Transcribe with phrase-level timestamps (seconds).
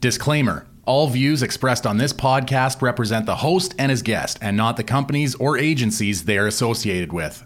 [0.00, 4.78] Disclaimer All views expressed on this podcast represent the host and his guest, and not
[4.78, 7.44] the companies or agencies they are associated with.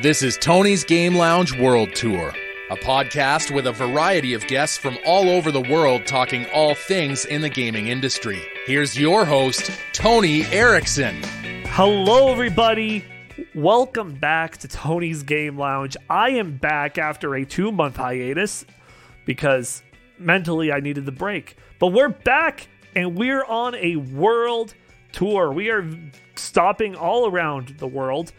[0.00, 2.32] This is Tony's Game Lounge World Tour,
[2.70, 7.24] a podcast with a variety of guests from all over the world talking all things
[7.24, 8.40] in the gaming industry.
[8.64, 11.20] Here's your host, Tony Erickson.
[11.70, 13.04] Hello, everybody.
[13.56, 15.96] Welcome back to Tony's Game Lounge.
[16.08, 18.64] I am back after a two month hiatus
[19.26, 19.82] because
[20.18, 21.56] mentally I needed the break.
[21.78, 24.74] But we're back and we're on a world
[25.12, 25.52] tour.
[25.52, 25.86] We are
[26.36, 28.32] stopping all around the world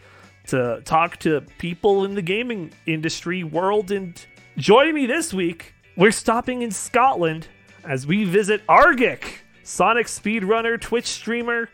[0.48, 3.92] to talk to people in the gaming industry world.
[3.92, 4.20] And
[4.56, 7.46] joining me this week, we're stopping in Scotland
[7.84, 9.24] as we visit Argick,
[9.62, 11.68] Sonic speedrunner, Twitch streamer,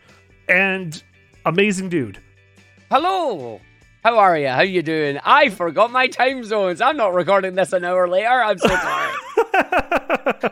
[0.47, 1.01] and
[1.45, 2.19] amazing dude.
[2.91, 3.61] Hello.
[4.05, 4.49] How are you?
[4.49, 5.17] How you doing?
[5.25, 6.79] I forgot my time zones.
[6.79, 8.27] I'm not recording this an hour later.
[8.27, 9.13] I'm so sorry.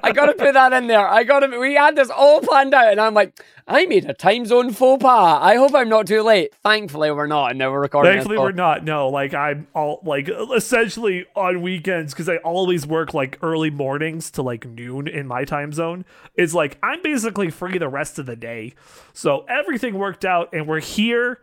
[0.02, 1.08] I gotta put that in there.
[1.08, 1.60] I gotta.
[1.60, 5.04] We had this all planned out, and I'm like, I made a time zone faux
[5.04, 5.40] pas.
[5.40, 6.56] I hope I'm not too late.
[6.64, 8.14] Thankfully, we're not, and now we're recording.
[8.14, 8.84] Thankfully, we're not.
[8.84, 14.32] No, like I'm all like essentially on weekends because I always work like early mornings
[14.32, 16.06] to like noon in my time zone.
[16.34, 18.74] It's like I'm basically free the rest of the day,
[19.14, 21.40] so everything worked out, and we're here,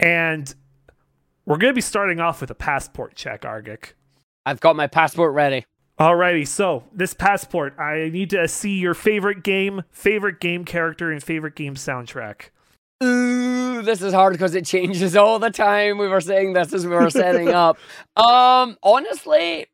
[0.00, 0.54] and
[1.46, 3.92] we're gonna be starting off with a passport check, Argick.
[4.44, 5.64] I've got my passport ready.
[5.98, 11.22] Alrighty, so this passport, I need to see your favorite game, favorite game character, and
[11.22, 12.50] favorite game soundtrack.
[13.02, 15.96] Ooh, this is hard because it changes all the time.
[15.98, 17.78] We were saying this as we were setting up.
[18.16, 19.66] Um, honestly,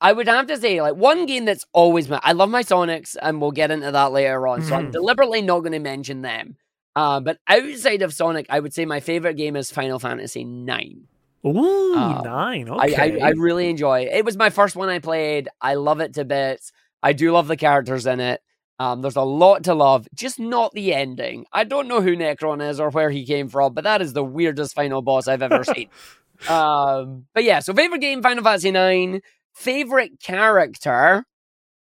[0.00, 3.16] I would have to say, like, one game that's always my I love my Sonics,
[3.22, 4.62] and we'll get into that later on.
[4.62, 4.92] So I'm Mhm.
[4.92, 6.56] deliberately not going to mention them.
[6.94, 11.00] Uh, but outside of Sonic, I would say my favorite game is Final Fantasy IX.
[11.44, 12.68] Ooh, Uh, nine.
[12.68, 13.20] I, Okay.
[13.20, 14.12] I, I really enjoy it.
[14.12, 15.48] It was my first one I played.
[15.60, 16.70] I love it to bits.
[17.02, 18.40] I do love the characters in it.
[18.78, 21.46] Um, there's a lot to love, just not the ending.
[21.52, 24.24] I don't know who Necron is or where he came from, but that is the
[24.24, 25.88] weirdest final boss I've ever seen.
[26.48, 29.20] um, but yeah, so favorite game, Final Fantasy Nine.
[29.54, 31.24] Favorite character,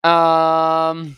[0.05, 1.17] um,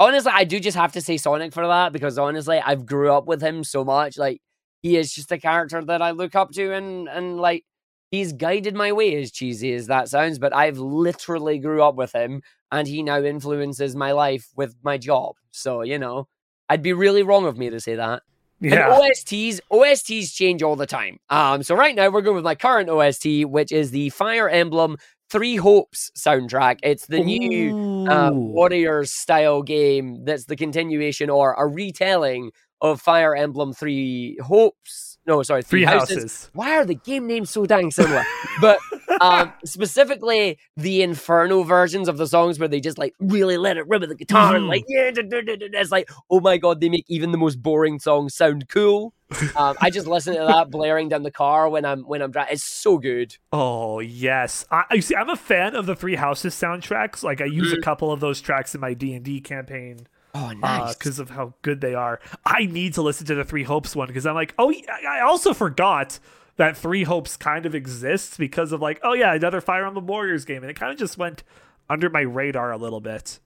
[0.00, 3.26] honestly, I do just have to say Sonic for that because honestly, I've grew up
[3.26, 4.18] with him so much.
[4.18, 4.42] Like
[4.82, 7.64] he is just a character that I look up to, and and like
[8.10, 12.12] he's guided my way as cheesy as that sounds but i've literally grew up with
[12.12, 16.26] him and he now influences my life with my job so you know
[16.68, 18.22] i'd be really wrong of me to say that
[18.60, 18.72] yeah.
[18.72, 22.54] and osts osts change all the time um so right now we're going with my
[22.54, 24.96] current ost which is the fire emblem
[25.30, 26.78] three hopes soundtrack.
[26.82, 33.36] It's the new uh, warriors style game that's the continuation or a retelling of fire
[33.36, 36.50] emblem three hopes no sorry Three houses.
[36.54, 38.24] why are the game names so dang similar?
[38.60, 38.78] but
[39.20, 43.86] um, specifically the Inferno versions of the songs where they just like really let it
[43.88, 46.80] rip with the guitar and like yeah, da, da, da, it's like oh my god,
[46.80, 49.12] they make even the most boring songs sound cool.
[49.54, 52.54] Um, I just listen to that blaring down the car when I'm when I'm driving.
[52.54, 53.36] It's so good.
[53.52, 55.14] Oh yes, I, I see.
[55.14, 57.22] I'm a fan of the Three Houses soundtracks.
[57.22, 57.78] Like I use Mm.
[57.78, 60.94] a couple of those tracks in my D and D campaign Oh nice.
[60.94, 62.20] because of how good they are.
[62.44, 64.72] I need to listen to the Three Hopes one because I'm like, oh,
[65.08, 66.18] I also forgot
[66.56, 70.44] that Three Hopes kind of exists because of like, oh yeah, another Fire Emblem Warriors
[70.44, 71.42] game, and it kind of just went
[71.88, 73.40] under my radar a little bit.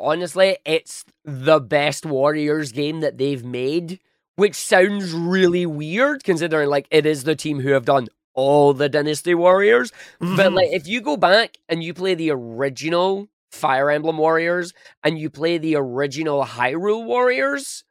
[0.00, 4.00] Honestly, it's the best Warriors game that they've made,
[4.36, 8.88] which sounds really weird considering like it is the team who have done all the
[8.88, 9.92] Dynasty Warriors.
[10.18, 10.54] But Mhm.
[10.54, 14.72] like if you go back and you play the original Fire Emblem Warriors
[15.04, 17.84] and you play the original Hyrule Warriors,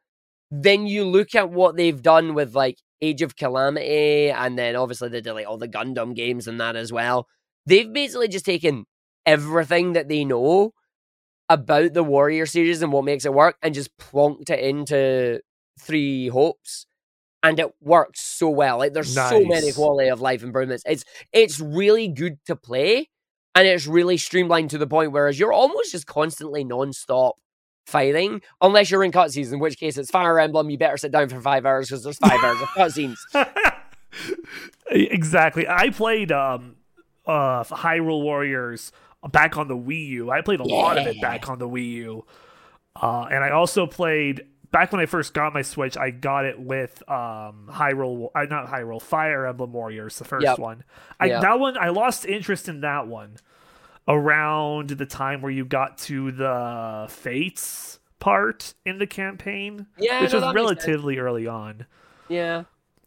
[0.50, 5.08] then you look at what they've done with like Age of Calamity and then obviously
[5.08, 7.26] they did like all the Gundam games and that as well.
[7.64, 8.84] They've basically just taken
[9.24, 10.72] everything that they know
[11.48, 15.40] about the Warrior series and what makes it work and just plonked it into
[15.80, 16.86] Three Hopes.
[17.44, 18.78] And it works so well.
[18.78, 20.84] Like there's so many quality of life improvements.
[20.86, 23.08] It's it's really good to play
[23.54, 27.36] and it's really streamlined to the point whereas you're almost just constantly non-stop
[27.86, 31.28] fighting unless you're in cutscenes, in which case it's Fire Emblem, you better sit down
[31.28, 33.16] for five hours because there's five hours of cutscenes.
[34.90, 35.66] exactly.
[35.68, 36.76] I played um
[37.26, 38.92] uh Hyrule Warriors
[39.30, 40.30] back on the Wii U.
[40.30, 42.24] I played a lot of it back on the Wii U.
[42.96, 46.58] Uh and I also played back when I first got my Switch, I got it
[46.58, 50.58] with um Hyrule uh, not Hyrule, Fire Emblem Warriors, the first Yep.
[50.58, 50.84] one.
[51.20, 51.42] I Yep.
[51.42, 53.36] that one I lost interest in that one
[54.08, 60.32] around the time where you got to the Fates part in the campaign, Yeah, which
[60.32, 60.86] no, was that makes sense.
[60.86, 61.86] relatively early on.
[62.28, 62.64] Yeah.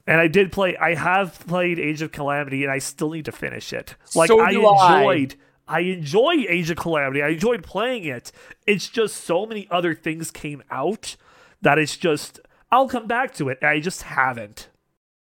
[0.07, 0.77] And I did play.
[0.77, 3.95] I have played Age of Calamity, and I still need to finish it.
[4.13, 4.97] Like So I do I.
[4.99, 5.35] enjoyed
[5.67, 7.23] I enjoy Age of Calamity.
[7.23, 8.31] I enjoyed playing it.
[8.67, 11.15] It's just so many other things came out
[11.61, 12.39] that it's just
[12.71, 13.63] I'll come back to it.
[13.63, 14.67] I just haven't.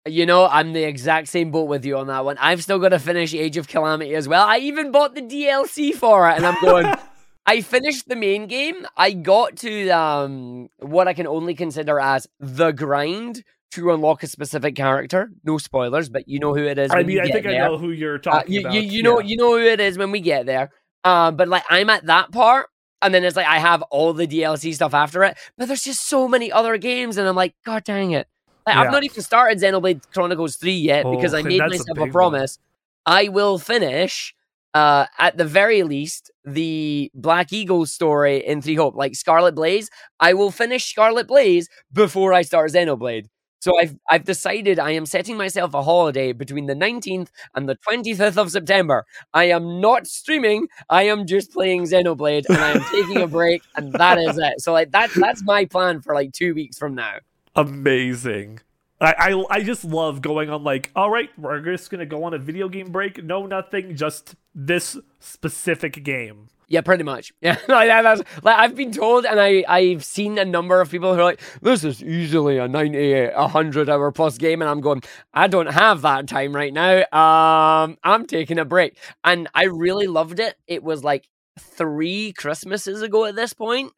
[0.07, 2.39] You know, I'm the exact same boat with you on that one.
[2.39, 4.47] I've still got to finish Age of Calamity as well.
[4.47, 6.95] I even bought the DLC for it, and I'm going.
[7.47, 8.87] I finished the main game.
[8.97, 13.43] I got to um what I can only consider as the grind
[13.73, 15.31] to unlock a specific character.
[15.45, 16.91] No spoilers, but you know who it is.
[16.93, 17.65] I mean, I think there.
[17.65, 18.75] I know who you're talking uh, you, about.
[18.75, 19.27] You, you know, yeah.
[19.27, 20.71] you know who it is when we get there.
[21.05, 22.69] Um, but like I'm at that part,
[23.03, 25.37] and then it's like I have all the DLC stuff after it.
[25.57, 28.29] But there's just so many other games, and I'm like, God dang it!
[28.71, 28.83] Like, Yeah.
[28.83, 31.89] I've not even started Xenoblade Chronicles Three yet because Oh, I made that's a myself
[31.91, 32.11] a, big one.
[32.13, 32.59] promise.
[33.07, 34.35] I will finish.
[34.73, 39.91] Uh, at the very least, the Black Eagle story in Three Hope, like Scarlet Blaze,
[40.21, 43.27] I will finish Scarlet Blaze before I start Xenoblade.
[43.61, 47.77] So I've I've decided I am setting myself a holiday between the 19th and the
[47.77, 49.05] 25th of September.
[49.35, 50.69] I am not streaming.
[50.89, 54.61] I am just playing Xenoblade and I am taking a break and that is it.
[54.61, 57.17] So like that that's my plan for like 2 weeks from now.
[57.57, 58.61] Amazing.
[59.01, 62.35] I, I I just love going on like, all right, we're just gonna go on
[62.35, 63.23] a video game break.
[63.25, 66.49] No, nothing, just this specific game.
[66.69, 67.33] Yeah, pretty much.
[67.41, 70.91] Yeah, like, that- that's, like I've been told, and I I've seen a number of
[70.91, 74.71] people who are like, "This is easily a ninety, a hundred hour plus game," and
[74.71, 76.99] I'm going, "I don't have that time right now.
[77.11, 80.57] Um, I'm taking a break," and I really loved it.
[80.67, 81.27] It was like
[81.59, 83.93] three Christmases ago at this point.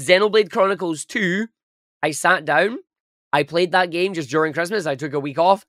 [0.00, 1.48] Xenoblade Chronicles Two.
[2.02, 2.78] I sat down,
[3.32, 4.86] I played that game just during Christmas.
[4.86, 5.66] I took a week off,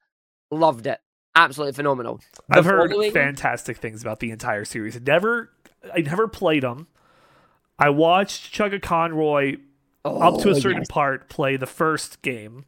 [0.52, 1.00] loved it,
[1.36, 2.20] absolutely phenomenal.
[2.50, 4.96] The I've heard following- fantastic things about the entire series.
[4.96, 5.52] I never
[5.94, 6.88] I never played them.
[7.78, 9.60] I watched Chuggaaconroy
[10.06, 10.88] up to a Oh, certain yes.
[10.90, 12.66] part play the first game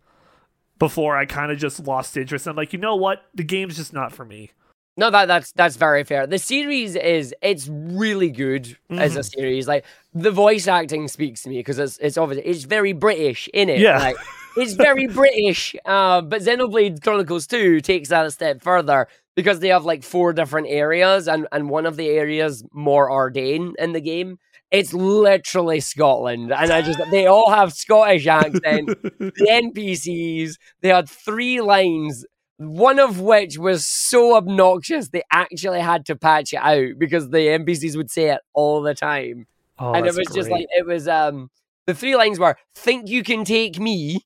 [0.80, 2.48] before I kind of just lost interest.
[2.48, 3.24] I'm like, you know what?
[3.36, 4.52] The game's just not for me.
[4.98, 6.28] No, that that's that's very fair.
[6.28, 9.20] The series is it's really good as Mm-hmm.
[9.20, 9.68] a series.
[9.68, 13.70] Like the voice acting speaks to me because it's it's obviously it's very British in
[13.70, 13.80] it.
[13.80, 14.00] Yeah.
[14.00, 14.18] like,
[14.56, 15.76] it's very British.
[15.86, 20.34] Uh, but Xenoblade Chronicles Two takes that a step further because they have like four
[20.34, 24.38] different areas, and and one of the areas Mor Ardain in the game.
[24.72, 28.88] It's literally Scotland, and I just they all have Scottish accent.
[29.20, 29.32] the
[29.76, 32.26] NPCs they had three lines
[32.62, 37.40] one of which was so obnoxious they actually had to patch it out because the
[37.40, 39.48] NPCs would say it all the time.
[39.80, 41.50] Oh, and it that's was just like it was um
[41.88, 44.20] the three lines were think you can take me,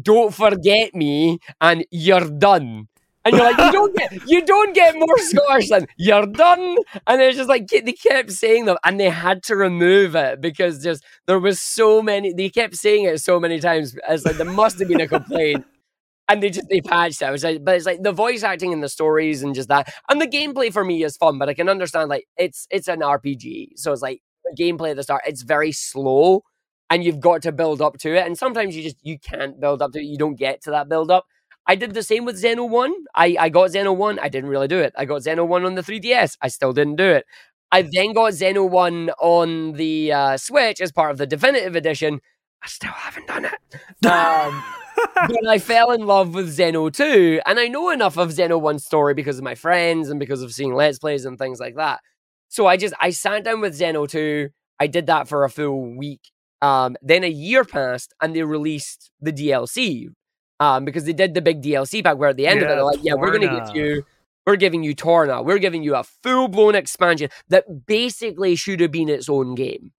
[0.00, 2.88] don't forget me, and you're done.
[3.24, 6.76] And you're like, you don't get you don't get more Scottish than you're done.
[7.06, 10.82] And it's just like they kept saying them and they had to remove it because
[10.82, 13.96] just there was so many they kept saying it so many times.
[14.08, 15.64] It's like there must have been a complaint
[16.28, 17.42] and they just they patched it.
[17.42, 20.26] Like, but it's like the voice acting and the stories and just that, and the
[20.26, 21.38] gameplay for me is fun.
[21.38, 24.96] But I can understand like it's it's an RPG, so it's like the gameplay at
[24.96, 25.22] the start.
[25.26, 26.42] It's very slow,
[26.92, 28.26] and you've got to build up to it.
[28.26, 30.04] And sometimes you just you can't build up to it.
[30.04, 31.24] You don't get to that build up.
[31.66, 32.92] I did the same with Xeno One.
[33.14, 34.18] I I got Xeno One.
[34.18, 34.92] I didn't really do it.
[34.96, 36.36] I got Xeno One on the 3DS.
[36.42, 37.24] I still didn't do it.
[37.70, 42.20] I then got Xeno One on the uh, Switch as part of the definitive edition.
[42.62, 43.52] I still haven't done it.
[44.04, 44.62] Um,
[45.14, 48.84] but I fell in love with Xeno 2, and I know enough of Xeno 1's
[48.84, 52.00] story because of my friends and because of seeing Let's Plays and things like that.
[52.48, 54.50] So I just I sat down with Xeno 2.
[54.78, 56.31] I did that for a full week.
[56.62, 60.08] Um, then a year passed, and they released the DLC.
[60.60, 62.84] Um, because they did the big DLC pack where at the end of it, they're
[62.84, 64.04] like, yeah, we're gonna give you
[64.46, 65.42] we're giving you Torna.
[65.42, 69.92] We're giving you a full blown expansion that basically should have been its own game.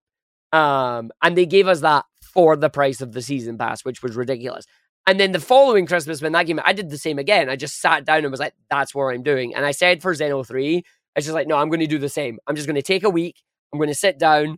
[0.52, 4.16] Um, and they gave us that for the price of the season pass, which was
[4.16, 4.66] ridiculous.
[5.06, 7.50] And then the following Christmas, when that came out, I did the same again.
[7.50, 9.54] I just sat down and was like, that's what I'm doing.
[9.54, 10.82] And I said for Xeno 3, I
[11.16, 12.40] was just like, no, I'm going to do the same.
[12.48, 13.42] I'm just going to take a week.
[13.72, 14.58] I'm going to sit down.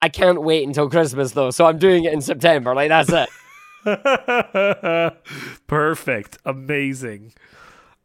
[0.00, 1.50] I can't wait until Christmas, though.
[1.50, 2.74] So I'm doing it in September.
[2.74, 3.28] Like, that's it.
[5.66, 6.38] Perfect.
[6.44, 7.32] Amazing.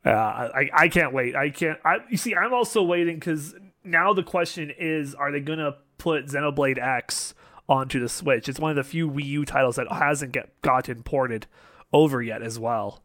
[0.05, 1.35] Uh, I, I can't wait.
[1.35, 1.79] I can't.
[1.85, 5.75] I, you see, I'm also waiting because now the question is are they going to
[5.97, 7.33] put Xenoblade X
[7.69, 8.50] onto the Switch?
[8.50, 11.47] It's one of the few Wii U titles that hasn't get gotten ported
[11.93, 13.03] over yet as well.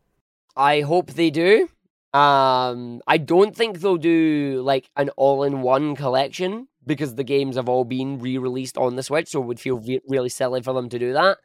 [0.57, 1.69] I hope they do.
[2.13, 7.85] Um, I don't think they'll do like an all-in-one collection because the games have all
[7.85, 10.99] been re-released on the Switch, so it would feel re- really silly for them to
[10.99, 11.39] do that.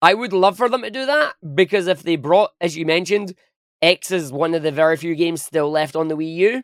[0.00, 3.34] I would love for them to do that because if they brought, as you mentioned,
[3.82, 6.62] X is one of the very few games still left on the Wii U.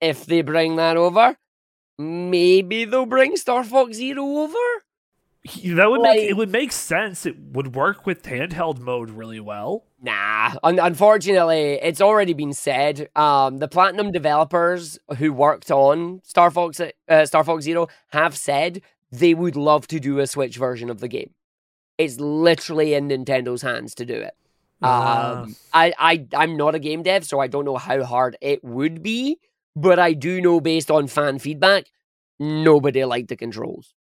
[0.00, 1.36] If they bring that over,
[1.98, 4.56] maybe they'll bring Star Fox Zero over.
[5.64, 7.26] That would make it would make sense.
[7.26, 9.84] It would work with handheld mode really well.
[10.00, 13.08] Nah, un- unfortunately, it's already been said.
[13.16, 18.80] Um, the Platinum developers who worked on Star Fox, uh, Star Fox Zero have said
[19.10, 21.34] they would love to do a Switch version of the game.
[21.96, 24.34] It's literally in Nintendo's hands to do it.
[24.80, 28.62] Um, I, I, I'm not a game dev, so I don't know how hard it
[28.62, 29.40] would be,
[29.74, 31.86] but I do know based on fan feedback,
[32.38, 33.94] nobody liked the controls.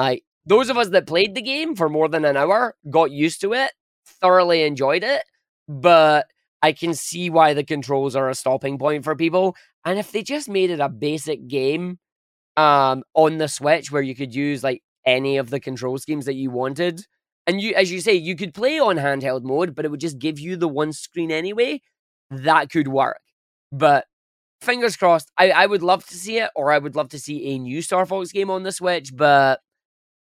[0.00, 3.40] I, those of us that played the game for more than an hour got used
[3.42, 3.70] to it,
[4.04, 5.22] thoroughly enjoyed it,
[5.68, 6.26] but
[6.62, 9.54] I can see why the controls are a stopping point for people.
[9.84, 11.98] And if they just made it a basic game
[12.56, 16.34] um, on the Switch where you could use like any of the control schemes that
[16.34, 17.06] you wanted,
[17.46, 20.18] and you, as you say, you could play on handheld mode, but it would just
[20.18, 21.80] give you the one screen anyway.
[22.30, 23.20] That could work,
[23.72, 24.04] but
[24.60, 25.30] fingers crossed.
[25.38, 27.80] I, I would love to see it, or I would love to see a new
[27.80, 29.16] Star Fox game on the Switch.
[29.16, 29.60] But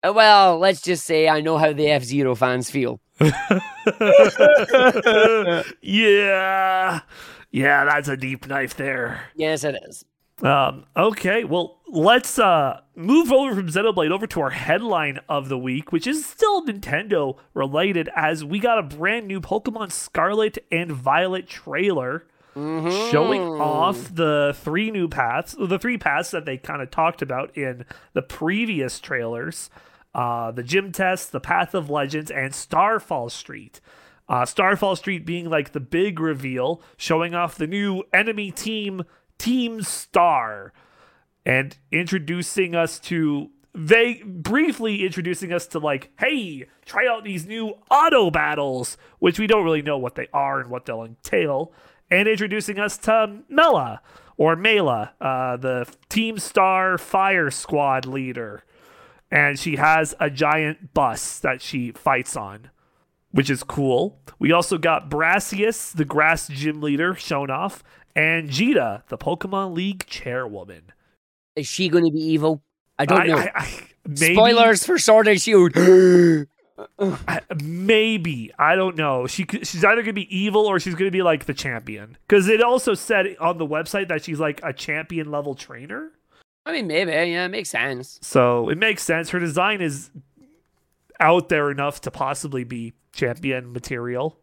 [0.03, 2.99] well, let's just say I know how the F Zero fans feel.
[5.81, 7.01] yeah.
[7.51, 9.21] Yeah, that's a deep knife there.
[9.35, 10.05] Yes, it is.
[10.41, 15.57] Um, okay, well, let's uh, move over from Xenoblade over to our headline of the
[15.57, 20.91] week, which is still Nintendo related, as we got a brand new Pokemon Scarlet and
[20.91, 23.61] Violet trailer showing Mhm.
[23.61, 27.85] off the three new paths, the three paths that they kind of talked about in
[28.13, 29.69] the previous trailers
[30.13, 33.79] uh, the Gym Test, the Path of Legends, and Starfall Street.
[34.27, 39.03] Uh, Starfall Street being like the big reveal, showing off the new enemy team,
[39.37, 40.73] Team Star,
[41.45, 47.73] and introducing us to they briefly introducing us to like, hey, try out these new
[47.89, 51.71] auto battles, which we don't really know what they are and what they'll entail,
[52.09, 54.01] and introducing us to Mela
[54.37, 58.63] or Mela, uh, the Team Star Fire Squad leader,
[59.31, 62.69] and she has a giant bus that she fights on
[63.31, 64.19] which is cool.
[64.39, 67.83] We also got Brassius, the grass gym leader, shown off,
[68.15, 70.91] and Geeta, the Pokemon League chairwoman.
[71.55, 72.61] Is she going to be evil?
[72.99, 73.37] I don't know.
[73.37, 75.75] I, I, maybe, Spoilers for Sword and Shield.
[77.63, 79.27] Maybe I don't know.
[79.27, 82.17] She she's either gonna be evil or she's gonna be like the champion.
[82.27, 86.11] Because it also said on the website that she's like a champion level trainer.
[86.65, 87.11] I mean, maybe.
[87.11, 88.19] Yeah, it makes sense.
[88.21, 89.29] So it makes sense.
[89.29, 90.11] Her design is
[91.19, 94.37] out there enough to possibly be champion material.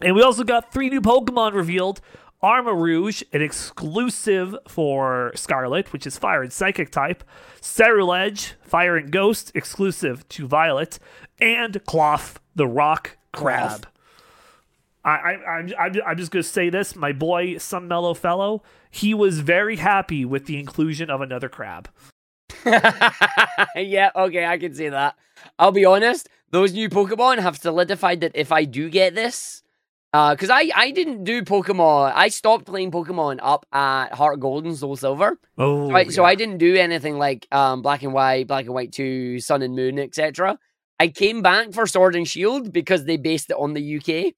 [0.00, 2.00] And we also got three new Pokemon revealed.
[2.42, 7.24] Armarouge, an exclusive for Scarlet, which is Fire and Psychic type.
[7.62, 10.98] Ceruledge, Fire and Ghost, exclusive to Violet.
[11.40, 13.86] And Klawf, the Rock Crab.
[15.04, 16.96] I, I, I'm, I'm, I'm just going to say this.
[16.96, 21.88] My boy, some mellow fellow, he was very happy with the inclusion of another crab.
[23.76, 25.16] yeah, okay, I can see that.
[25.58, 29.62] I'll be honest, those new Pokemon have solidified that if I do get this,
[30.12, 34.76] because I, I didn't do Pokemon, I stopped playing Pokemon up at Heart Gold and
[34.76, 35.38] Soul Silver.
[35.58, 36.28] Oh, Right, so yeah.
[36.28, 39.74] I didn't do anything like um, Black and White, Black and White 2, Sun and
[39.74, 40.58] Moon, etc.
[41.00, 44.34] I came back for Sword and Shield because they based it on the UK.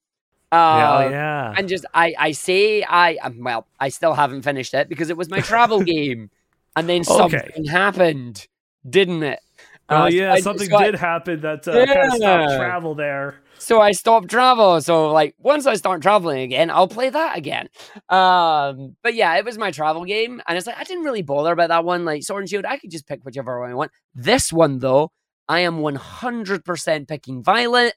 [0.77, 1.55] Yeah, Uh, oh, yeah.
[1.59, 5.17] and just I I say I um, well I still haven't finished it because it
[5.17, 6.31] was my travel game,
[6.77, 7.17] and then Okay.
[7.19, 8.47] something happened,
[8.89, 9.41] didn't it?
[9.89, 13.41] Oh Uh, yeah, something so I- did happen that uh, kind of stopped travel there.
[13.59, 14.81] So I stopped travel.
[14.83, 17.69] So like once I start traveling again, I'll play that again.
[18.11, 21.53] Um, but yeah, it was my travel game, and it's like I didn't really bother
[21.53, 22.05] about that one.
[22.05, 23.93] Like Sword and Shield, I could just pick whichever one I want.
[24.15, 25.11] This one though,
[25.49, 27.95] I am one hundred percent picking Violet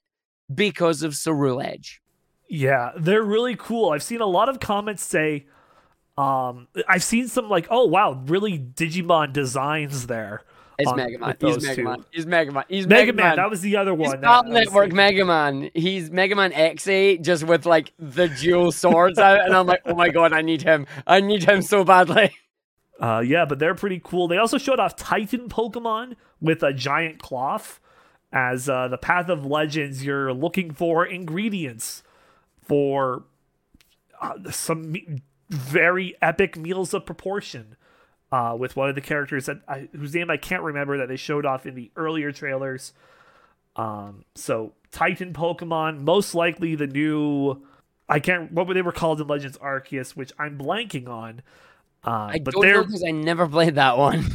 [0.53, 1.97] because of Ceruledge.
[2.49, 3.91] Yeah, they're really cool.
[3.91, 5.45] I've seen a lot of comments say,
[6.17, 10.41] um, I've seen some like, oh wow, really Digimon designs there.
[10.79, 11.35] It's on- Mega Man.
[11.39, 11.83] He's those Mega.
[11.83, 12.05] Man.
[12.11, 12.63] He's Mega Man.
[12.69, 14.21] He's Mega Man, that was the other He's one.
[14.21, 14.95] that Battle Network thinking.
[14.95, 15.69] Mega Man.
[15.75, 19.93] He's Mega Man X8 just with like the dual swords out, and I'm like, oh
[19.93, 20.87] my god, I need him.
[21.05, 22.35] I need him so badly.
[23.01, 24.27] Uh, yeah, but they're pretty cool.
[24.27, 27.79] They also showed off Titan Pokemon with a giant Klawf.
[28.29, 32.03] As uh, the Path of Legends, you're looking for ingredients
[32.69, 33.23] for
[34.21, 37.75] uh, some me- very epic meals of proportion.
[38.31, 41.15] Uh, with one of the characters that I, whose name I can't remember that they
[41.15, 42.93] showed off in the earlier trailers.
[43.75, 47.65] Um, so Titan Pokemon, most likely the new.
[48.07, 48.51] I can't.
[48.51, 51.41] What were they were called in Legends Arceus, which I'm blanking on.
[52.05, 54.25] Uh, I but don't they're know because I never played that one.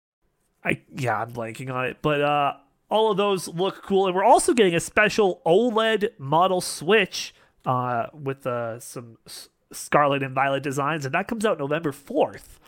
[0.64, 2.54] I yeah, I'm blanking on it, but uh,
[2.90, 7.34] all of those look cool, and we're also getting a special OLED model Switch
[7.66, 12.58] uh, with uh, some S- Scarlet and Violet designs, and that comes out November fourth.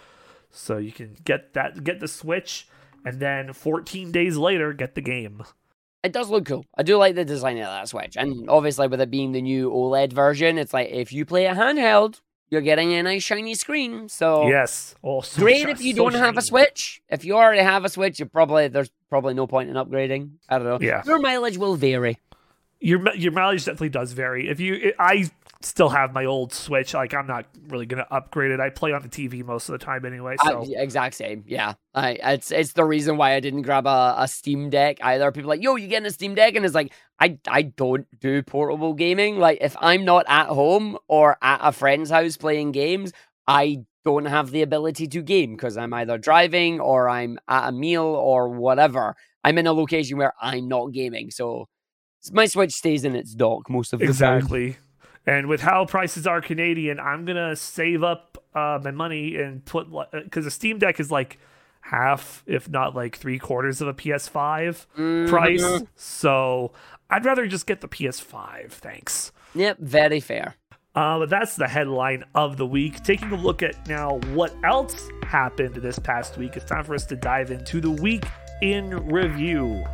[0.50, 2.68] So you can get that, get the Switch,
[3.04, 5.42] and then 14 days later, get the game.
[6.02, 6.66] It does look cool.
[6.76, 8.16] I do like the design of that Switch.
[8.16, 11.54] And obviously, with it being the new OLED version, it's like if you play a
[11.54, 12.20] handheld,
[12.50, 14.08] you're getting a nice shiny screen.
[14.08, 14.94] So Yes.
[15.02, 16.42] Oh, so great shi- if you so don't have a.
[16.42, 17.00] Switch.
[17.08, 20.32] If you already have a Switch, you probably there's probably no point in upgrading.
[20.49, 20.78] I don't know.
[20.87, 21.02] Yeah.
[21.06, 22.18] Your mileage will vary.
[22.82, 24.48] Your your mileage definitely does vary.
[24.48, 26.94] If you, I still have my old Switch.
[26.94, 28.58] Like I'm not really gonna upgrade it.
[28.58, 30.34] I play on the TV most of the time anyway.
[30.40, 31.44] I- So exact same.
[31.46, 31.74] Yeah.
[31.94, 35.30] I, it's it's the reason why I didn't grab a, a Steam Deck either.
[35.30, 36.56] People are like, yo, you getting a Steam Deck?
[36.56, 39.38] And it's like, I I don't do portable gaming.
[39.38, 43.12] Like if I'm not at home or at a friend's house playing games,
[43.46, 47.72] I don't have the ability to game because I'm either driving or I'm at a
[47.72, 49.14] meal or whatever.
[49.44, 51.30] I'm in a location where I'm not gaming.
[51.30, 51.68] So
[52.31, 54.11] my Switch stays in its dock most of the time.
[54.11, 54.76] exactly.
[55.26, 59.87] And with how prices are Canadian, I'm gonna save up uh, my money and put
[60.12, 61.38] because the Steam Deck is like
[61.81, 64.87] half, if not like three quarters of a PS5
[65.29, 65.62] price.
[65.64, 65.87] Mhm.
[65.97, 66.73] So
[67.11, 68.71] I'd rather just get the PS5.
[68.73, 69.33] Thanks.
[69.55, 70.55] Yep, very fair.
[70.95, 73.02] Uh, but that's the headline of the week.
[73.02, 76.57] Taking a look at now what else happened this past week.
[76.57, 78.25] It's time for us to dive into the week
[78.61, 79.85] in review.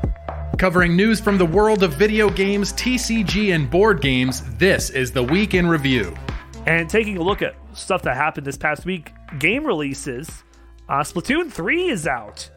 [0.59, 5.23] Covering news from the world of video games, TCG, and board games, this is the
[5.23, 6.15] Week in Review.
[6.67, 10.29] And taking a look at stuff that happened this past week, game releases.
[10.89, 12.51] Uh, Splatoon 3 is out,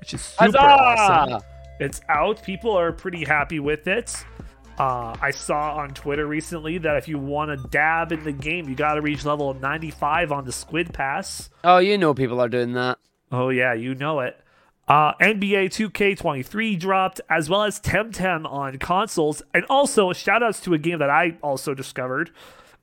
[0.00, 1.42] which is super awesome.
[1.80, 2.42] It's out.
[2.42, 4.16] People are pretty happy with it.
[4.78, 8.68] Uh, I saw on Twitter recently that if you want to dab in the game,
[8.68, 11.50] you got to reach level 95 on the Squid Pass.
[11.62, 12.98] Oh, you know people are doing that.
[13.30, 14.36] Oh yeah, you know it.
[14.86, 20.74] Uh, NBA 2K23 dropped, as well as Temtem on consoles, and also shout outs to
[20.74, 22.30] a game that I also discovered.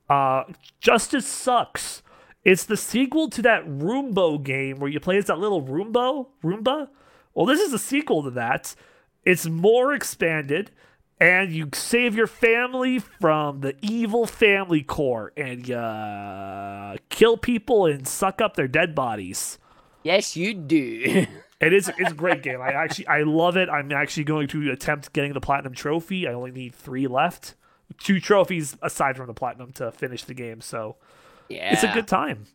[0.08, 0.44] Uh,
[0.80, 2.02] Justice Sucks.
[2.44, 6.88] It's the sequel to that Roombo game where you play as that little Roombo Roomba.
[7.34, 8.74] Well, this is a sequel to that.
[9.24, 10.72] It's more expanded,
[11.20, 17.86] and you save your family from the evil family core, and you uh, kill people
[17.86, 19.58] and suck up their dead bodies.
[20.02, 21.26] Yes, you do.
[21.62, 22.60] It is it's a great game.
[22.60, 23.68] I actually I love it.
[23.68, 26.26] I'm actually going to attempt getting the platinum trophy.
[26.26, 27.54] I only need three left.
[27.98, 30.60] Two trophies aside from the platinum to finish the game.
[30.60, 30.96] So
[31.48, 31.72] yeah.
[31.72, 32.46] it's a good time.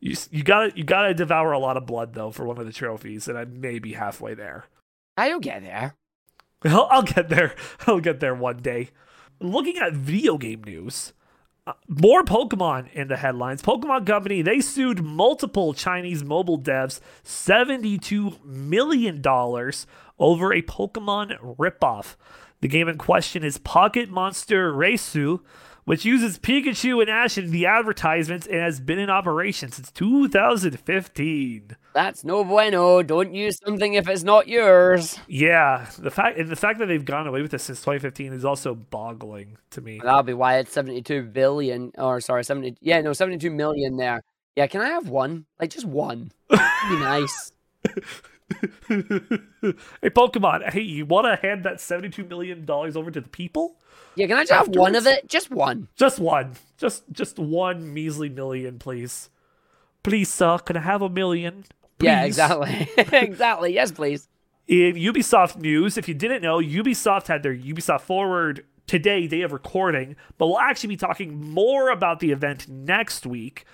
[0.00, 2.72] You you gotta you gotta devour a lot of blood though for one of the
[2.72, 4.64] trophies, and I may be halfway there.
[5.16, 5.94] I'll get there.
[6.64, 7.54] I'll, I'll get there.
[7.86, 8.90] I'll get there one day.
[9.38, 11.12] Looking at video game news,
[11.66, 13.62] uh, more Pokemon in the headlines.
[13.62, 19.86] Pokemon Company they sued multiple Chinese mobile devs seventy-two million dollars
[20.18, 22.16] over a Pokemon ripoff.
[22.60, 25.40] The game in question is Pocket Monster Reisu,
[25.84, 31.76] which uses Pikachu and Ash in the advertisements and has been in operation since 2015.
[31.94, 33.02] That's no bueno.
[33.02, 35.18] Don't use something if it's not yours.
[35.28, 38.74] Yeah, the fact the fact that they've gone away with this since 2015 is also
[38.74, 40.00] boggling to me.
[40.02, 41.92] That'll be why it's 72 billion.
[41.98, 42.76] Or sorry, 70.
[42.80, 44.22] Yeah, no, 72 million there.
[44.56, 45.46] Yeah, can I have one?
[45.60, 46.32] Like just one.
[46.48, 47.52] That'd be nice.
[48.88, 53.76] hey, Pokemon, hey, you want to hand that 72 million dollars over to the people?
[54.14, 55.28] Yeah, can I just have one of it?
[55.28, 55.88] Just one.
[55.96, 59.30] Just one, just just one measly million, please.
[60.02, 61.64] Please, sir, can I have a million?
[62.02, 62.88] Yeah, exactly.
[62.96, 63.74] exactly.
[63.74, 64.28] Yes, please.
[64.66, 69.52] In Ubisoft news, if you didn't know, Ubisoft had their Ubisoft Forward today, day of
[69.52, 73.64] recording, but we'll actually be talking more about the event next week.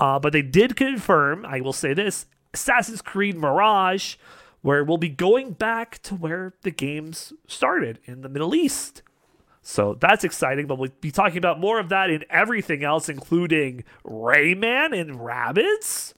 [0.00, 4.16] Uh, but they did confirm, I will say this Assassin's Creed Mirage,
[4.62, 9.02] where we'll be going back to where the games started in the Middle East.
[9.62, 13.84] So that's exciting, but we'll be talking about more of that in everything else, including
[14.04, 16.14] Rayman and Rabbids.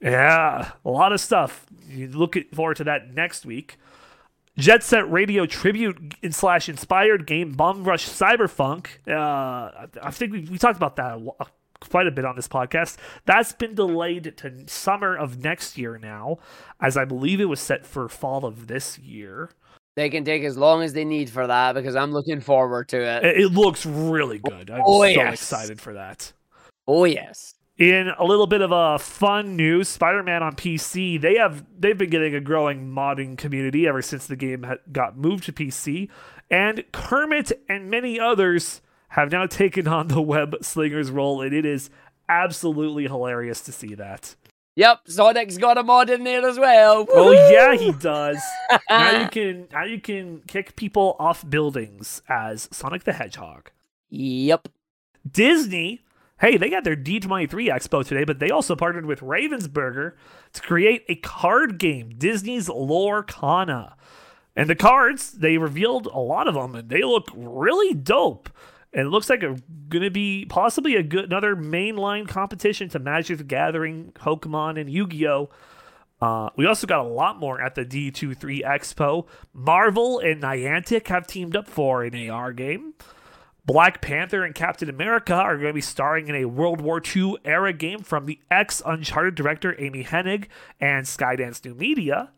[0.00, 1.66] Yeah, a lot of stuff.
[1.88, 3.78] You look forward to that next week.
[4.56, 8.86] Jet Set Radio tribute in slash inspired game Bomb Rush Cyberpunk.
[9.06, 11.20] Uh, I- think we, we talked about that
[11.80, 12.96] quite a bit on this podcast.
[13.24, 16.38] That's been delayed to summer of next year now,
[16.80, 19.50] as I believe it was set for fall of this year.
[19.94, 23.00] They can take as long as they need for that because I'm looking forward to
[23.00, 23.24] it.
[23.24, 24.70] It, it looks really good.
[24.70, 25.34] I'm Oh, so yes.
[25.34, 26.32] excited for that.
[26.86, 27.54] Oh yes.
[27.78, 32.10] In a little bit of a fun news, Spider-Man on PC, they have they've been
[32.10, 36.08] getting a growing modding community ever since the game got moved to PC,
[36.50, 41.64] and Kermit and many others have now taken on the web slingers role, and it
[41.64, 41.88] is
[42.28, 44.34] absolutely hilarious to see that.
[44.74, 47.06] Yep, Sonic's got a mod in there as well.
[47.08, 47.52] Oh Woohoo!
[47.52, 48.40] yeah, he does.
[48.90, 53.70] now you can now you can kick people off buildings as Sonic the Hedgehog.
[54.10, 54.68] Yep.
[55.30, 56.02] Disney,
[56.40, 60.12] hey, they got their D23 Expo today, but they also partnered with Ravensburger
[60.52, 63.94] to create a card game, Disney's Lorcana.
[64.56, 68.50] And the cards, they revealed a lot of them, and they look really dope.
[68.92, 69.56] And it looks like a
[69.88, 74.90] going to be possibly a good another mainline competition to Magic the Gathering, Pokemon, and
[74.90, 75.50] Yu Gi Oh.
[76.20, 79.26] Uh, we also got a lot more at the D23 Expo.
[79.52, 82.94] Marvel and Niantic have teamed up for an AR game.
[83.68, 87.36] Black Panther and Captain America are going to be starring in a World War II
[87.44, 90.46] era game from the ex Uncharted director Amy Hennig
[90.80, 92.30] and Skydance New Media.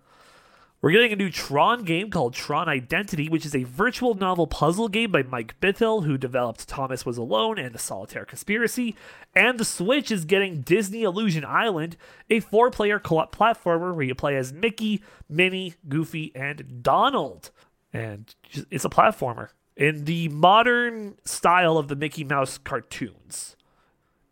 [0.83, 4.89] We're getting a new Tron game called Tron Identity, which is a virtual novel puzzle
[4.89, 8.97] game by Mike Bithell, who developed Thomas Was Alone and The Solitaire Conspiracy.
[9.33, 11.97] And the Switch is getting Disney Illusion Island,
[12.29, 17.53] a four player co op platformer where you play as Mickey, Minnie, Goofy, and Donald.
[17.93, 18.35] And
[18.69, 23.57] it's a platformer in the modern style of the Mickey Mouse cartoons,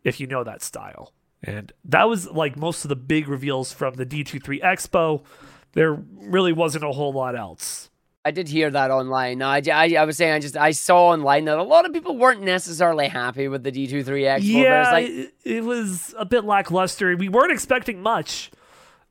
[0.03, 1.13] if you know that style.
[1.41, 5.23] And that was like most of the big reveals from the D23 Expo
[5.73, 7.89] there really wasn't a whole lot else.
[8.25, 9.41] I did hear that online.
[9.41, 12.17] I, I, I was saying I just I saw online that a lot of people
[12.17, 14.39] weren't necessarily happy with the D23 Expo.
[14.41, 17.15] Yeah, like, it, it was a bit lackluster.
[17.15, 18.51] We weren't expecting much,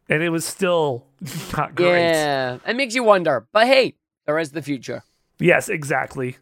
[0.08, 1.06] and it was still
[1.56, 2.10] not great.
[2.10, 3.46] Yeah, it makes you wonder.
[3.50, 3.94] But hey,
[4.26, 5.02] there is the future.
[5.38, 6.37] Yes, exactly.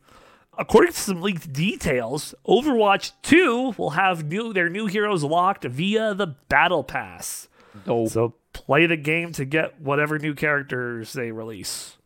[0.59, 6.15] According to some leaked details, Overwatch 2 will have new their new heroes locked via
[6.15, 7.49] the Battle Pass.
[7.85, 8.09] Dope.
[8.09, 11.99] So play the game to get whatever new characters they release.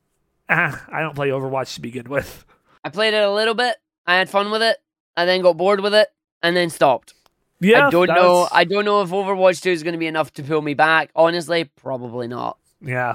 [0.48, 2.44] Ah, I don't play Overwatch to begin with.
[2.82, 3.76] I played it a little bit.
[4.04, 4.78] I had fun with it.
[5.16, 6.08] I then got bored with it
[6.42, 7.14] and then stopped.
[7.60, 8.48] Yeah, I don't know.
[8.50, 11.10] I don't know if Overwatch 2 is going to be enough to pull me back.
[11.14, 12.58] Honestly, probably not.
[12.80, 13.14] Yeah.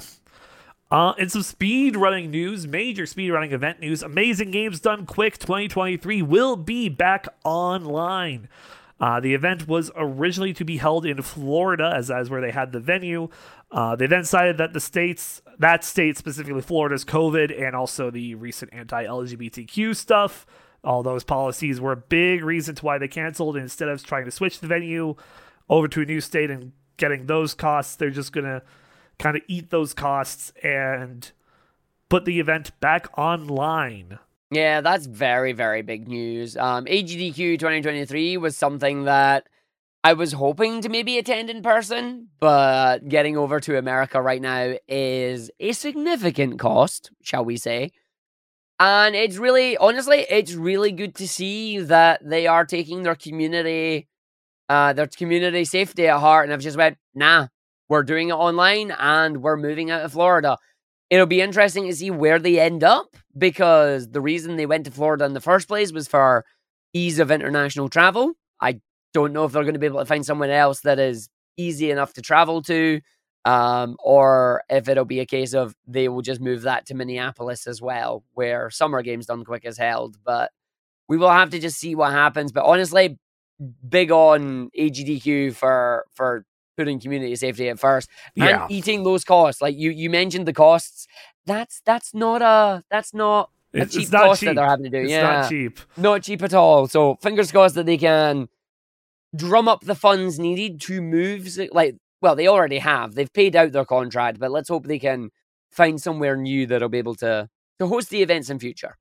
[0.92, 5.40] Uh, in some speed running news, major speed running event news, Amazing Games Done Quick
[5.40, 8.48] 2023 will be back online.
[9.00, 12.72] Uh, the event was originally to be held in Florida, as as where they had
[12.72, 13.30] the venue.
[13.72, 18.36] Uh, they then decided that the states, that state specifically Florida's COVID and also the
[18.36, 20.46] recent anti-LGBTQ stuff,
[20.84, 23.58] all those policies were a big reason to why they canceled.
[23.58, 25.16] instead of trying to switch the venue
[25.68, 28.62] over to a new state and getting those costs, they're just gonna
[29.20, 31.32] kind of eat those costs and
[32.10, 34.20] put the event back online.
[34.52, 36.56] Yeah, that's very, very big news.
[36.56, 39.48] Um, AGDQ 2023 was something that
[40.04, 44.76] I was hoping to maybe attend in person, but getting over to America right now
[44.88, 47.92] is a significant cost, shall we say.
[48.80, 54.08] And it's really, honestly, it's really good to see that they are taking their community,
[54.70, 57.48] uh, their community safety at heart, and have just went, nah,
[57.90, 60.58] we're doing it online and we're moving out of Florida
[61.10, 64.92] it'll be interesting to see where they end up because the reason they went to
[64.92, 66.46] Florida in the first place was for
[66.94, 68.34] ease of international travel.
[68.62, 68.80] I
[69.14, 71.92] don't know if they're going to be able to find someone else that is easy
[71.92, 73.02] enough to travel to,
[73.46, 77.68] um, or if it'll be a case of they will just move that to Minneapolis
[77.68, 80.18] as well, where Summer Games Done Quick is held.
[80.24, 80.52] But
[81.08, 82.52] we will have to just see what happens.
[82.52, 83.20] But honestly,
[83.88, 86.46] big on AGDQ for for
[86.78, 88.68] putting community safety at first and Yeah.
[88.70, 89.62] eating those costs.
[89.62, 91.08] Like you you mentioned the costs.
[91.46, 94.48] That's that's not a that's not a It's, cheap it's not cost cheap.
[94.50, 94.98] that they're having to do.
[95.02, 95.80] It's yeah, not cheap.
[95.98, 96.88] not cheap at all.
[96.88, 98.50] So fingers crossed that they can
[99.36, 101.48] drum up the funds needed to move.
[101.72, 103.16] Like, well, they already have.
[103.16, 105.30] They've paid out their contract, but let's hope they can
[105.72, 108.98] find somewhere new that'll be able to to host the events in future.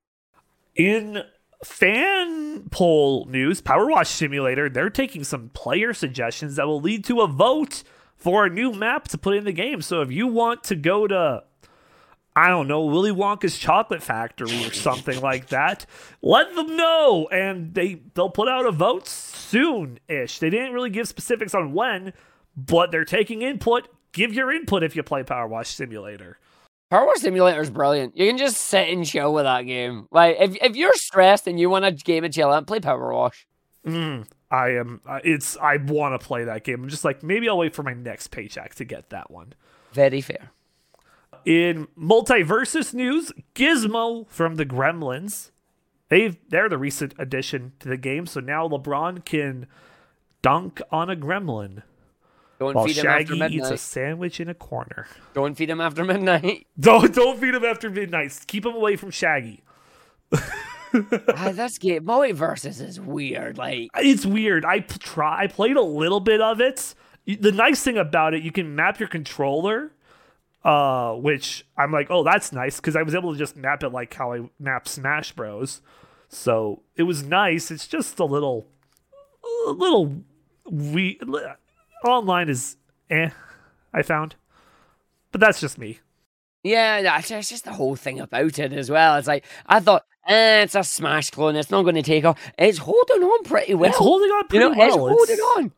[0.75, 1.23] In
[1.63, 7.27] fan poll news, Power Simulator, they're taking some player suggestions that will lead to a
[7.27, 7.83] vote
[8.15, 9.81] for a new map to put in the game.
[9.81, 11.43] So if you want to go to
[12.37, 15.85] I don't know, Willy Wonka's chocolate factory or something like that,
[16.21, 20.39] let them know and they they'll put out a vote soon-ish.
[20.39, 22.11] They didn't really give specifics on when,
[22.57, 23.87] but they're taking input.
[24.11, 26.37] Give your input if you play Power Simulator.
[26.89, 28.15] Power Wash Simulator is brilliant.
[28.15, 30.07] You can just sit and chill with that game.
[30.11, 33.11] Like, if if you're stressed and you want a game of chill out, play Power
[33.13, 33.47] Wash.
[33.85, 35.01] Mm, I am.
[35.07, 35.57] Uh, it's.
[35.57, 36.83] I want to play that game.
[36.83, 39.53] I'm just like maybe I'll wait for my next paycheck to get that one.
[39.93, 40.51] Very fair.
[41.43, 45.51] In multiversus news, Gizmo from the Gremlins,
[46.09, 48.25] they they're the recent addition to the game.
[48.25, 49.67] So now LeBron can
[50.41, 51.83] dunk on a Gremlin
[52.59, 55.07] Don't while feed him after Shaggy eats a sandwich in a corner.
[55.33, 56.67] Don't feed him after midnight.
[56.79, 58.39] Don't don't feed him after midnight.
[58.47, 59.61] Keep him away from Shaggy.
[60.33, 62.05] ah, that's game.
[62.05, 63.57] MultiVersus is weird.
[63.57, 64.63] Like, It's weird.
[64.63, 65.43] I try.
[65.43, 66.95] I played a little bit of it.
[67.25, 69.91] The nice thing about it, you can map your controller,
[70.63, 73.89] uh, which I'm like, oh, that's nice because I was able to just map it
[73.89, 75.81] like how I map Smash Bros.
[76.29, 77.71] So it was nice.
[77.71, 78.67] It's just a little,
[79.67, 80.23] a little
[80.69, 81.19] we
[82.05, 82.77] online is
[83.09, 83.29] eh.
[83.93, 84.35] I found,
[85.31, 85.99] but that's just me.
[86.63, 89.15] Yeah, that's it's just the whole thing about it as well.
[89.15, 91.55] It's like I thought, eh, it's a Smash clone.
[91.55, 92.39] It's not going to take off.
[92.57, 93.89] It's holding on pretty well.
[93.89, 94.87] It's holding on you know, well.
[94.87, 95.71] it's holding on.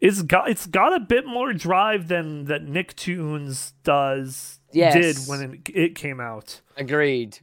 [0.00, 4.94] It's got it's got a bit more drive than that Nicktoons does Yes.
[4.94, 6.60] did when it, it came out.
[6.76, 7.38] Agreed.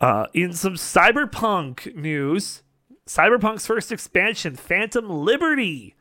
[0.00, 2.62] Uh, in some cyberpunk news,
[3.06, 5.94] Cyberpunk's first expansion, Phantom Liberty,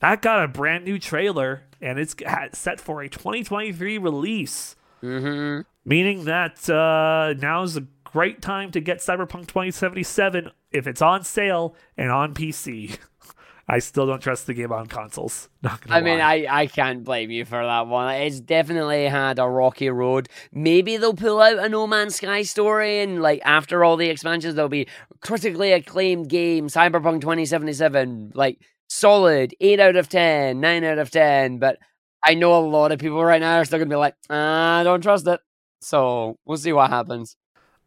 [0.00, 2.14] that got a brand new trailer and it's
[2.52, 8.98] set for a 2023 release, hmm meaning that uh, now's a great time to get
[8.98, 12.98] Cyberpunk 2077 if it's on sale and on PC.
[13.70, 15.50] I still don't trust the game on consoles.
[15.90, 16.46] I mean, lie.
[16.48, 18.14] I, I can't blame you for that one.
[18.14, 20.30] It's definitely had a rocky road.
[20.52, 24.54] Maybe they'll pull out a No Man's Sky story, and like after all the expansions,
[24.54, 24.88] there'll be
[25.20, 28.58] critically acclaimed game, Cyberpunk 2077, like
[28.88, 31.58] solid eight out of ten, nine out of ten.
[31.58, 31.78] But
[32.22, 34.84] I know a lot of people right now are still gonna be like, "Ah, I
[34.84, 35.40] don't trust it.
[35.80, 37.36] So we'll see what happens.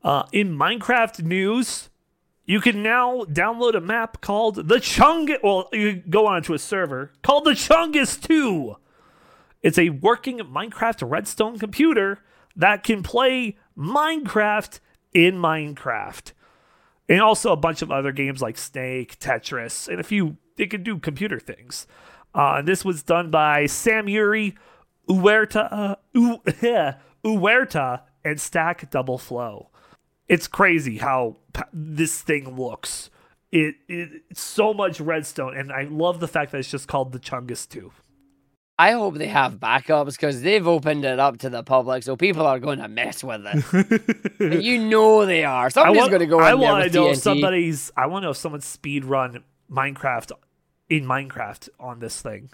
[0.03, 1.89] Uh, in Minecraft news,
[2.45, 5.29] you can now download a map called the Chung.
[5.43, 8.75] Well, you go onto a server called the Chungus 2.
[9.61, 12.19] It's a working Minecraft Redstone computer
[12.55, 14.79] that can play Minecraft
[15.13, 16.31] in Minecraft.
[17.07, 20.37] And also a bunch of other games like Snake, Tetris, and a few.
[20.61, 21.87] It can do computer things.
[22.33, 24.55] Uh, and this was done by sammyuri,
[25.09, 26.41] Uerta, uh, U-
[27.25, 29.67] Uerta, and StackDoubleFlow
[30.31, 31.35] it's crazy how
[31.73, 33.09] this thing looks.
[33.51, 37.11] It, it it's so much redstone, and I love the fact that it's just called
[37.11, 37.91] the Chungus 2.
[38.79, 42.47] I hope they have backups because they've opened it up to the public, so people
[42.47, 44.63] are going to mess with it.
[44.63, 45.69] you know they are.
[45.69, 47.21] Somebody's going to go I want to know if TNT.
[47.21, 47.91] somebody's.
[47.97, 50.31] I want to know if someone speed run Minecraft
[50.91, 52.49] in Minecraft on this thing.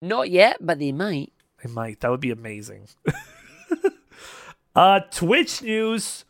[0.00, 1.32] Not yet, but they might.
[1.62, 2.00] They might.
[2.00, 2.88] That would be amazing.
[4.76, 6.24] uh, Twitch news.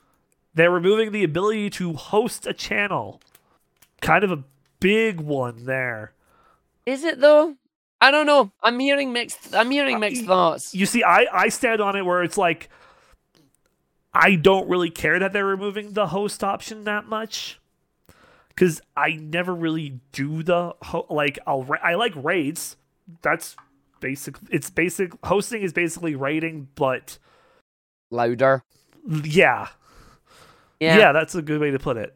[0.54, 3.20] They're removing the ability to host a channel.
[4.00, 4.42] Kind of a
[4.80, 6.12] big one there.
[6.86, 7.56] Is it though?
[8.00, 8.50] I don't know.
[8.62, 9.54] I'm hearing mixed.
[9.54, 10.74] I'm Uh, hearing mixed thoughts.
[10.74, 12.68] You see, I, I stand on it where it's like
[14.12, 17.60] I don't really care that they're removing the host option that much
[18.54, 22.76] because I never really do the ho- like I'll ra- I like raids.
[23.22, 23.56] That's
[24.00, 24.36] basic.
[24.50, 27.18] It's basic hosting is basically raiding, but
[28.10, 28.62] Louder.
[29.24, 29.68] yeah,
[30.80, 30.98] Yeah.
[30.98, 32.14] yeah, that's a good way to put it.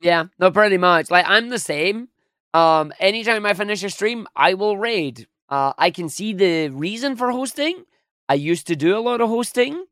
[0.00, 0.24] Yeah.
[0.38, 1.10] No, pretty much.
[1.10, 2.08] Like I'm the same.
[2.52, 5.26] Um, anytime I finish a stream, I will raid.
[5.48, 7.84] Uh, I can see the reason for hosting.
[8.28, 9.84] I used to do a lot of hosting,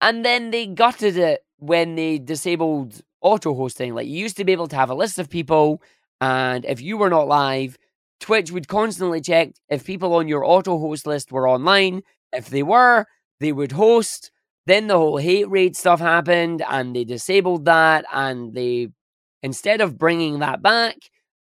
[0.00, 3.94] and then they gutted it when they disabled auto hosting.
[3.94, 5.82] Like you used to be able to have a list of people,
[6.20, 7.76] and if you were not live,
[8.20, 12.02] Twitch would constantly check if people on your auto host list were online.
[12.32, 13.06] If they were,
[13.40, 14.30] they would host.
[14.66, 18.88] Then the whole hate raid stuff happened, and they disabled that, and they
[19.42, 20.96] instead of bringing that back,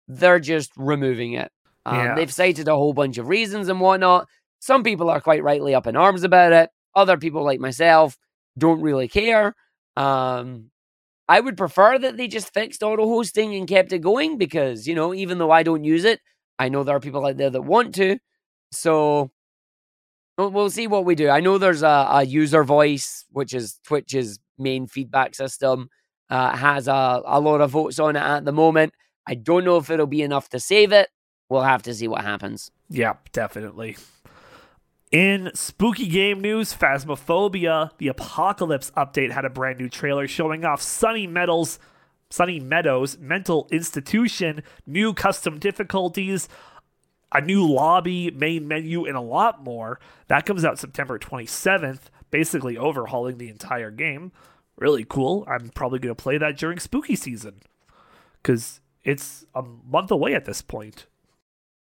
[0.08, 1.52] they're just removing it.
[1.86, 2.16] Um, Yeah.
[2.16, 4.28] They've cited a whole bunch of reasons and whatnot.
[4.60, 6.70] Some people are quite rightly up in arms about it.
[6.96, 8.18] Other people, like myself,
[8.58, 9.54] don't really care.
[9.96, 10.72] Um,
[11.30, 14.96] I would prefer that they just fixed auto hosting and kept it going because, you
[14.96, 16.22] know, even though I don't use it,
[16.58, 18.18] I know there are people out there that want to.
[18.72, 19.30] So
[20.40, 21.30] we'll, see what we do.
[21.30, 25.90] I know there's a, a user voice, which is Twitch's main feedback system,
[26.32, 28.94] uh, has a, a lot of votes on it at the moment.
[29.28, 31.10] I don't know if it'll be enough to save it.
[31.48, 32.72] We'll have to see what happens.
[32.90, 33.98] Yeah, definitely.
[35.12, 40.84] In spooky game news, Phasmophobia, the Apocalypse update had a brand new trailer showing off
[40.84, 41.80] Sunny Meadows,
[42.30, 46.48] Sunny Meadows mental institution, new custom difficulties,
[47.32, 50.00] a new lobby, main menu, and a lot more.
[50.28, 54.32] That comes out September 27th, basically overhauling the entire game.
[54.78, 55.44] Really cool.
[55.48, 57.64] I'm probably going to play that during spooky season
[58.44, 61.08] because it's a month away at this point.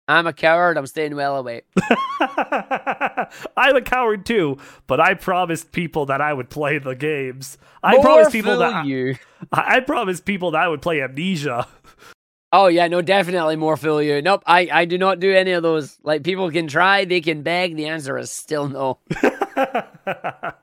[0.09, 0.75] I'm a coward.
[0.75, 1.61] I'm staying well away.
[2.19, 7.59] I'm a coward too, but I promised people that I would play the games.
[7.83, 9.15] I More promised people that you.
[9.51, 11.67] I, I promised people that I would play Amnesia.
[12.51, 14.19] Oh yeah, no, definitely more fool you.
[14.23, 15.99] Nope, I, I do not do any of those.
[16.01, 17.75] Like people can try, they can beg.
[17.75, 18.97] The answer is still no.
[19.55, 20.53] uh,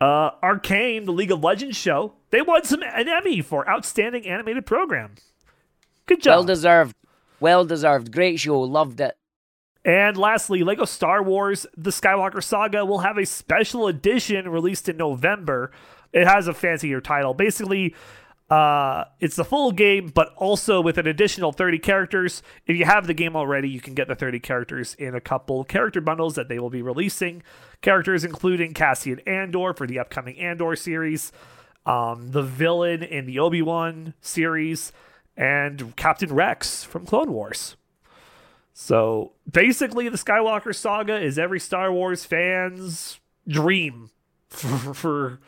[0.00, 5.14] Arcane, the League of Legends show, they won some an Emmy for outstanding animated program.
[6.04, 6.32] Good job.
[6.32, 6.94] Well deserved.
[7.44, 8.10] Well deserved.
[8.10, 8.58] Great show.
[8.58, 9.18] Loved it.
[9.84, 14.96] And lastly, Lego Star Wars The Skywalker Saga will have a special edition released in
[14.96, 15.70] November.
[16.10, 17.34] It has a fancier title.
[17.34, 17.94] Basically,
[18.48, 22.42] Uh, it's the full game, but also with an additional 30 characters.
[22.66, 25.64] If you have the game already, you can get the 30 characters in a couple
[25.64, 27.42] character bundles that they will be releasing.
[27.82, 31.32] Characters including Cassian Andor for the upcoming Andor series,
[31.84, 34.92] um, the villain in the Obi Wan series,
[35.36, 37.76] and Captain Rex from Clone Wars.
[38.72, 44.10] So basically, the Skywalker saga is every Star Wars fan's dream
[44.48, 45.40] for, for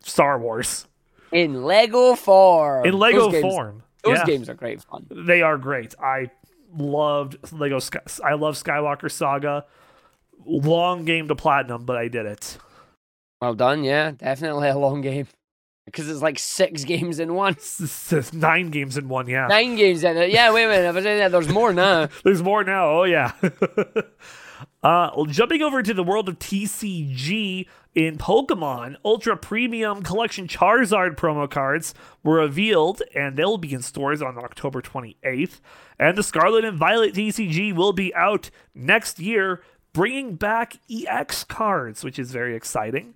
[0.00, 0.86] Star Wars
[1.32, 2.84] in Lego form.
[2.86, 3.82] in Lego Those games- form.
[4.02, 5.06] Those yeah, games are great fun.
[5.10, 5.94] they are great.
[5.98, 6.30] I
[6.76, 7.78] loved Lego.
[8.22, 9.64] I love Skywalker Saga.
[10.44, 12.58] Long game to platinum, but I did it.
[13.40, 14.10] Well done, yeah.
[14.10, 15.26] Definitely a long game.
[15.84, 17.56] Because it's like six games in one.
[18.32, 19.28] Nine games in one.
[19.28, 20.30] Yeah, Nine games in it.
[20.30, 20.88] Yeah, wait a minute.
[20.88, 22.08] I was saying that there's more now.
[22.24, 22.88] there's more now.
[22.90, 23.32] Oh yeah.
[24.82, 31.48] uh, jumping over to the world of TCG in Pokemon, Ultra Premium Collection Charizard promo
[31.48, 31.94] cards
[32.24, 35.60] were revealed, and they'll be in stores on October 28th.
[35.98, 42.02] And the Scarlet and Violet TCG will be out next year, bringing back EX cards,
[42.02, 43.14] which is very exciting.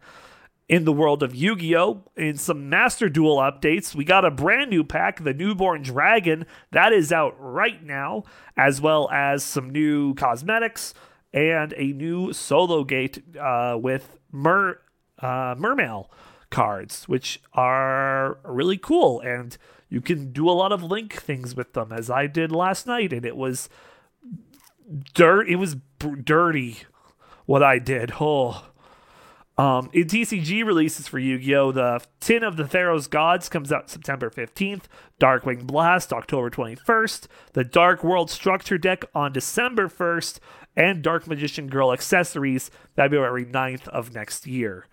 [0.68, 2.04] In the world of Yu Gi Oh!
[2.14, 6.92] in some Master Duel updates, we got a brand new pack, the Newborn Dragon, that
[6.92, 10.92] is out right now, as well as some new cosmetics
[11.33, 14.81] and a new solo gate uh, with Mer
[15.20, 16.09] uh, Mermail
[16.50, 19.20] cards, which are really cool.
[19.20, 19.57] And
[19.88, 23.11] you can do a lot of link things with them, as I did last night,
[23.14, 23.70] and it was
[25.14, 25.48] dirt.
[25.48, 26.81] It was b- dirty
[27.46, 28.12] what I did.
[28.20, 28.66] Oh.
[29.59, 34.31] Um, in TCG releases for Yu-Gi-Oh, the Tin of the Pharaoh's Gods comes out September
[34.31, 34.85] 15th,
[35.21, 40.38] Darkwing Blast October 21st, the Dark World Structure Deck on December 1st,
[40.77, 44.87] and Dark Magician Girl Accessories February 9th of next year.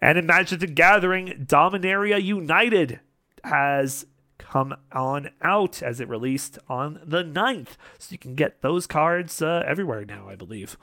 [0.00, 2.98] And in Magic the Gathering, Dominaria United
[3.44, 4.04] has
[4.38, 7.76] come on out as it released on the 9th.
[7.98, 10.76] So you can get those cards uh, everywhere now, I believe.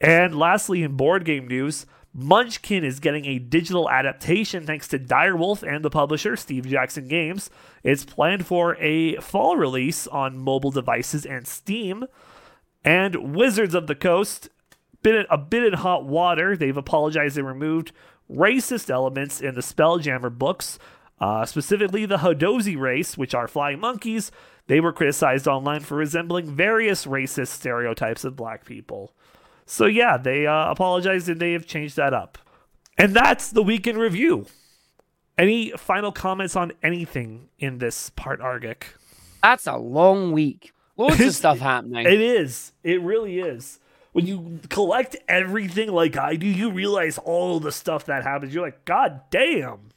[0.00, 5.62] And lastly, in board game news, Munchkin is getting a digital adaptation thanks to Direwolf
[5.62, 7.50] and the publisher, Steve Jackson Games.
[7.84, 12.06] It's planned for a fall release on mobile devices and Steam.
[12.84, 14.48] And Wizards of the Coast,
[15.02, 16.56] been a bit in hot water.
[16.56, 17.92] They've apologized and removed
[18.30, 20.78] racist elements in the Spelljammer books,
[21.20, 24.30] uh, specifically the Hadozee race, which are flying monkeys.
[24.66, 29.14] They were criticized online for resembling various racist stereotypes of black people.
[29.70, 32.38] So yeah, they uh, apologized and they have changed that up.
[32.98, 34.46] And that's the weekend review.
[35.38, 38.82] Any final comments on anything in this part, Argick?
[39.44, 40.72] That's a long week.
[40.96, 42.04] Loads of stuff happening.
[42.04, 42.72] It is.
[42.82, 43.78] It really is.
[44.10, 48.52] When you collect everything like I do, you realize all the stuff that happens.
[48.52, 49.90] You're like, God damn.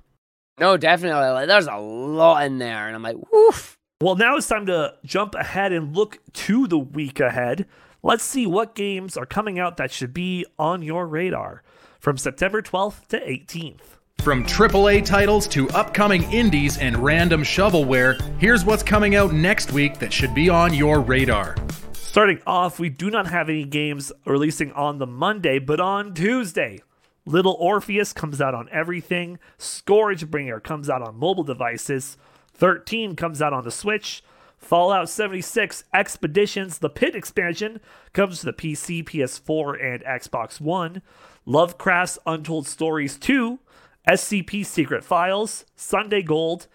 [0.60, 1.30] no, definitely.
[1.30, 2.86] Like, there's a lot in there.
[2.86, 3.76] And I'm like, woof.
[4.02, 7.66] Well, now it's time to jump ahead and look to the week ahead.
[8.06, 11.64] Let's see what games are coming out that should be on your radar
[12.02, 13.80] from September 12th to 18th.
[14.22, 20.00] From AAA titles to upcoming indies and random shovelware, here's what's coming out next week
[20.00, 21.56] that should be on your radar.
[21.94, 26.82] Starting off, we do not have any games releasing on the Monday, but on Tuesday.
[27.26, 29.40] Little Orpheus comes out on everything.
[29.58, 32.18] Scourgebringer comes out on mobile devices.
[32.54, 34.26] 13 comes out on the Switch.
[34.64, 37.82] Fallout 76 Expeditions, the Pit expansion,
[38.14, 41.02] comes to the PC, PS4, and Xbox One.
[41.46, 43.60] Lovecraft's Untold Stories 2,
[44.08, 46.68] SCP Secret Files, Sunday Gold.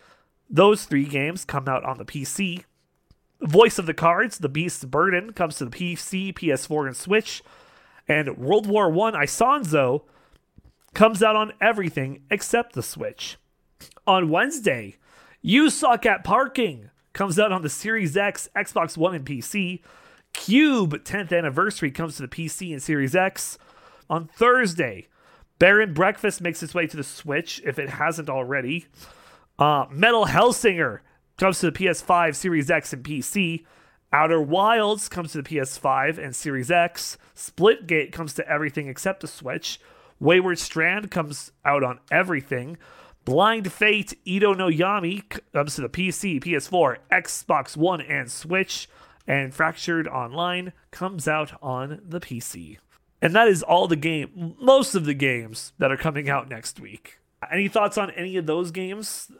[0.50, 2.64] Those three games come out on the PC.
[3.40, 7.42] Voice of the Cards, The Beast's Burden, comes to the PC, PS4, and Switch.
[8.06, 10.02] And World War One Isonzo
[10.92, 13.38] comes out on everything except the Switch.
[14.06, 14.96] On Wednesday,
[15.40, 19.80] You Suck at Parking comes out on the Series X, Xbox One, and PC.
[20.34, 23.58] Cube 10th Anniversary comes to the PC and Series X.
[24.08, 25.08] On Thursday,
[25.58, 28.86] Bear and Breakfast makes its way to the Switch if it hasn't already.
[29.58, 31.00] Uh, Metal Hellsinger
[31.38, 33.64] comes to the PS5, Series X, and PC.
[34.12, 37.18] Outer Wilds comes to the PS5 and Series X.
[37.34, 39.80] Splitgate comes to everything except the Switch.
[40.20, 42.78] Wayward Strand comes out on everything.
[43.28, 48.88] Blind Fate Edo no Yami comes to the PC, PS4, Xbox One, and Switch.
[49.26, 52.78] And Fractured Online comes out on the PC.
[53.20, 56.80] And that is all the game, most of the games that are coming out next
[56.80, 57.18] week.
[57.52, 59.30] Any thoughts on any of those games?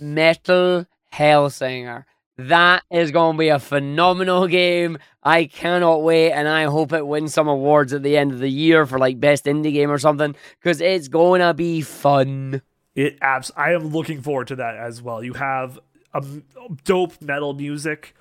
[0.00, 2.06] Metal Hellsinger.
[2.38, 4.98] That is going to be a phenomenal game.
[5.22, 8.50] I cannot wait, and I hope it wins some awards at the end of the
[8.50, 12.62] year for like best indie game or something because it's going to be fun.
[12.98, 13.52] It abs.
[13.56, 15.22] I am looking forward to that as well.
[15.22, 15.78] You have
[16.12, 16.24] a
[16.84, 18.16] dope metal music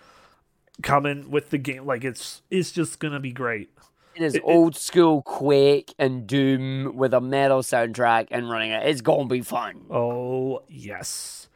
[0.84, 1.86] coming with the game.
[1.86, 3.69] Like it's it's just gonna be great.
[4.15, 8.69] It is It- it- old school Quake and Doom with a metal soundtrack and running
[8.69, 8.86] it.
[8.88, 9.86] It's gonna be fun.
[9.89, 11.47] Oh yes,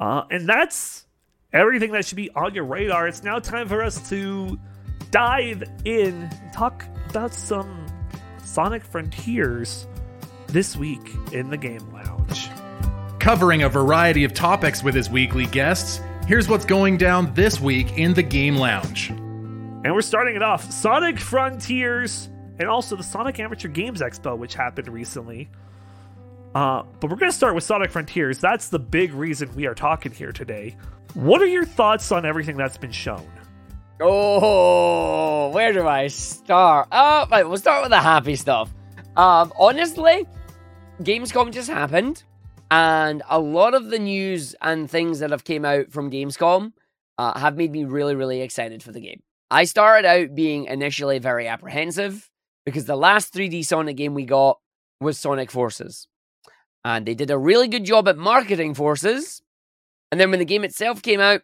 [0.00, 1.04] uh, and that's
[1.52, 3.06] everything that should be on your radar.
[3.08, 4.58] It's now time for us to
[5.10, 7.84] dive in, talk about some
[8.42, 9.86] Sonic Frontiers
[10.54, 12.48] this week in the Game Lounge.
[13.18, 17.98] Covering a variety of topics with his weekly guests, here's what's going down this week
[17.98, 19.10] in the Game Lounge.
[19.10, 22.28] And we're starting it off Sonic Frontiers
[22.60, 25.50] and also the Sonic Amateur Games Expo, which happened recently.
[26.54, 28.38] Uh, but we're going to start with Sonic Frontiers.
[28.38, 30.76] That's the big reason we are talking here today.
[31.14, 33.28] What are your thoughts on everything that's been shown?
[34.00, 36.86] Oh, where do I start?
[36.92, 38.72] Oh, right, we'll start with the happy stuff.
[39.16, 40.28] Um, honestly,
[41.00, 42.22] Gamescom just happened,
[42.70, 46.72] and a lot of the news and things that have came out from Gamescom
[47.18, 49.20] uh, have made me really, really excited for the game.
[49.50, 52.30] I started out being initially very apprehensive
[52.64, 54.60] because the last 3D Sonic game we got
[55.00, 56.06] was Sonic Forces,
[56.84, 59.42] and they did a really good job at marketing Forces.
[60.12, 61.42] And then when the game itself came out,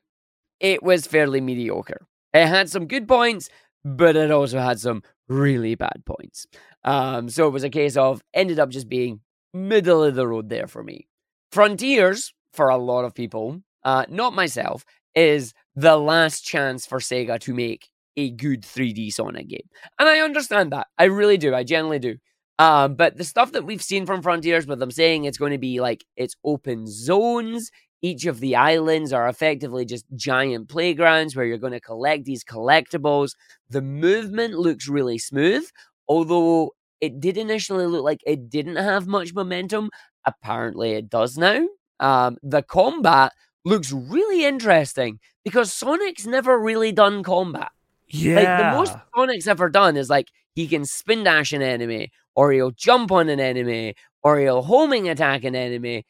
[0.61, 2.07] it was fairly mediocre.
[2.33, 3.51] It had some good points,
[3.85, 6.47] but it also had some really bad points.
[6.85, 9.21] Um, so it was a case of ended up just being
[9.53, 11.07] middle of the road there for me.
[11.53, 14.85] Frontiers, for a lot of people, uh, not myself,
[15.15, 19.69] is the last chance for Sega to make a good 3D Sonic game.
[19.99, 20.87] And I understand that.
[20.99, 21.55] I really do.
[21.55, 22.17] I generally do.
[22.59, 25.59] Um, but the stuff that we've seen from Frontiers, with them saying it's going to
[25.59, 27.71] be like it's open zones,
[28.03, 32.45] each of the islands are effectively just giant playgrounds where you're going to collect these
[32.45, 33.35] collectibles.
[33.71, 35.69] The movement looks really smooth,
[36.09, 39.91] although it did initially look like it didn't have much momentum.
[40.27, 41.67] Apparently, it does now.
[41.99, 43.33] Um, the combat
[43.65, 47.71] looks really interesting because Sonic's never really done combat.
[48.09, 48.37] Yeah.
[48.37, 52.53] Like the most Sonic's ever done is like he can spin dash an enemy, or
[52.53, 56.05] he'll jump on an enemy, or he'll homing attack an enemy.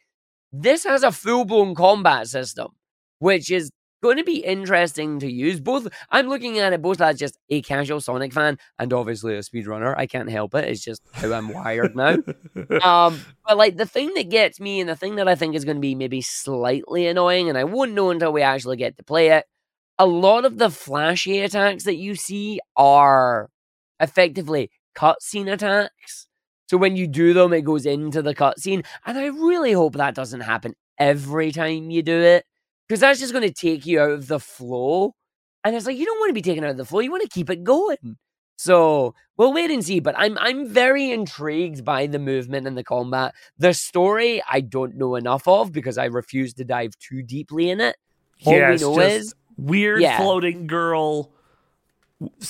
[0.52, 2.68] This has a full blown combat system,
[3.18, 3.70] which is
[4.02, 5.60] going to be interesting to use.
[5.60, 9.40] Both I'm looking at it both as just a casual Sonic fan and obviously a
[9.40, 9.94] speedrunner.
[9.96, 10.68] I can't help it.
[10.68, 12.18] It's just how I'm wired now.
[12.82, 15.64] Um, but like the thing that gets me and the thing that I think is
[15.64, 19.02] going to be maybe slightly annoying, and I won't know until we actually get to
[19.02, 19.44] play it.
[19.98, 23.50] A lot of the flashy attacks that you see are
[23.98, 26.26] effectively cutscene attacks.
[26.68, 30.14] So when you do them, it goes into the cutscene, and I really hope that
[30.14, 32.44] doesn't happen every time you do it,
[32.90, 35.14] because that's just going to take you out of the flow.
[35.62, 37.22] And it's like you don't want to be taken out of the flow; you want
[37.22, 38.16] to keep it going.
[38.56, 40.00] So we'll wait and see.
[40.00, 43.32] But I'm I'm very intrigued by the movement and the combat.
[43.58, 47.80] The story I don't know enough of because I refuse to dive too deeply in
[47.80, 47.96] it.
[48.44, 50.16] All yeah, we know is weird yeah.
[50.16, 51.30] floating girl.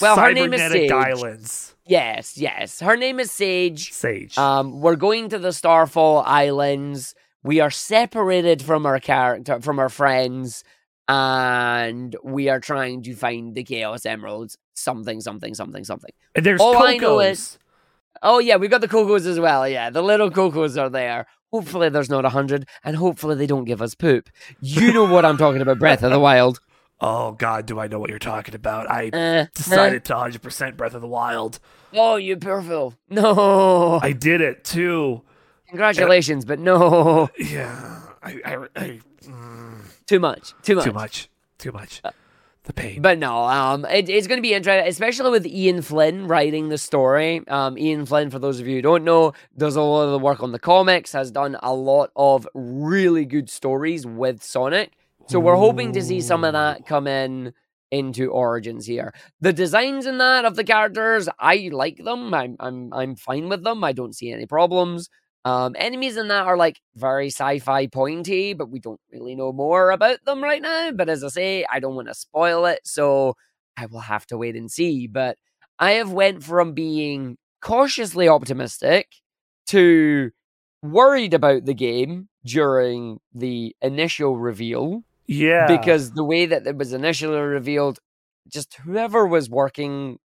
[0.00, 0.90] Well, her name is Sage.
[0.90, 1.74] islands.
[1.84, 2.80] yes, yes.
[2.80, 3.92] Her name is Sage.
[3.92, 4.38] Sage.
[4.38, 7.14] Um, we're going to the Starfall Islands.
[7.42, 10.62] We are separated from our character, from our friends,
[11.08, 14.56] and we are trying to find the Chaos Emeralds.
[14.74, 16.10] Something, something, something, something.
[16.34, 16.86] and there's all Kocos.
[16.86, 17.58] I know is-
[18.22, 19.66] Oh yeah, we've got the Kocos as well.
[19.68, 21.26] Yeah, the little Kocos are there.
[21.52, 24.28] Hopefully, there's not a hundred, and hopefully they don't give us poop.
[24.60, 26.60] You know what I'm talking about, Breath of the Wild.
[27.00, 28.90] oh God, do I know what you're talking about?
[28.90, 31.58] I Uh, decided to 100% Breath of the Wild.
[31.94, 32.92] oh, you poor.
[33.08, 33.98] No.
[34.02, 35.22] I did it too.
[35.70, 37.28] Congratulations, but no.
[37.38, 40.52] Yeah, I, I, I mm, Too much.
[40.62, 40.84] Too much.
[40.84, 42.02] too much, too much.
[42.64, 43.00] The pain.
[43.00, 46.76] But no, um, it, it's going to be interesting, especially with Ian Flynn writing the
[46.76, 47.42] story.
[47.48, 50.18] Um, Ian Flynn, for those of you who don't know, does a lot of the
[50.18, 54.92] work on the comics, has done a lot of really good stories with Sonic.
[55.26, 57.54] So we're hoping to see some of that come in
[57.90, 59.14] into Origins here.
[59.40, 62.34] The designs in that of the characters, I like them.
[62.34, 63.82] I'm I'm I'm fine with them.
[63.84, 65.08] I don't see any problems.
[65.44, 69.90] Um, enemies in that are like very sci-fi pointy, but we don't really know more
[69.90, 70.92] about them right now.
[70.92, 73.36] But as I say, I don't want to spoil it, so
[73.76, 75.06] I will have to wait and see.
[75.06, 75.38] But
[75.78, 79.08] I have went from being cautiously optimistic
[79.68, 80.30] to
[80.82, 86.92] worried about the game during the initial reveal yeah, because the way that it was
[86.92, 87.98] initially revealed,
[88.48, 90.18] just whoever was working,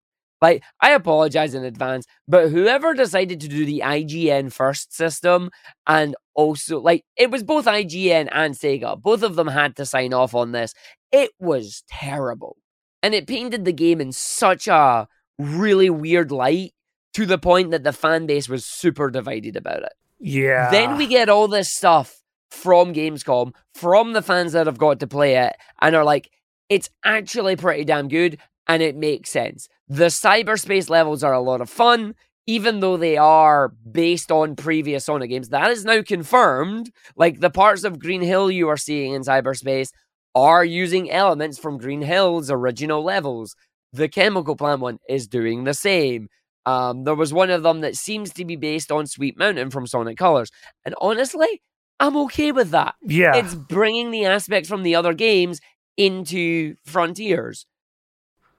[0.44, 5.50] like I apologize in advance, but whoever decided to do the IGN first system
[5.86, 10.12] and also like it was both IGN and Sega, both of them had to sign
[10.12, 10.74] off on this.
[11.10, 12.58] It was terrible.
[13.02, 16.72] And it painted the game in such a really weird light
[17.14, 19.92] to the point that the fan base was super divided about it.
[20.20, 20.70] yeah.
[20.70, 22.20] Then we get all this stuff
[22.50, 26.30] from Gamescom, from the fans that have got to play it, and are like,
[26.68, 28.38] it's actually pretty damn good
[28.68, 29.68] and it makes sense.
[29.88, 32.14] The cyberspace levels are a lot of fun,
[32.46, 35.50] even though they are based on previous Sonic games.
[35.50, 36.90] That is now confirmed.
[37.16, 39.90] Like the parts of Green Hill you are seeing in cyberspace
[40.34, 43.54] are using elements from Green Hill's original levels.
[43.92, 46.28] The chemical plant one is doing the same.
[46.66, 49.86] Um, there was one of them that seems to be based on Sweet Mountain from
[49.86, 50.50] Sonic Colors.
[50.84, 51.62] And honestly,
[52.00, 52.94] I'm okay with that.
[53.02, 53.36] Yeah.
[53.36, 55.60] It's bringing the aspects from the other games
[55.96, 57.66] into Frontiers.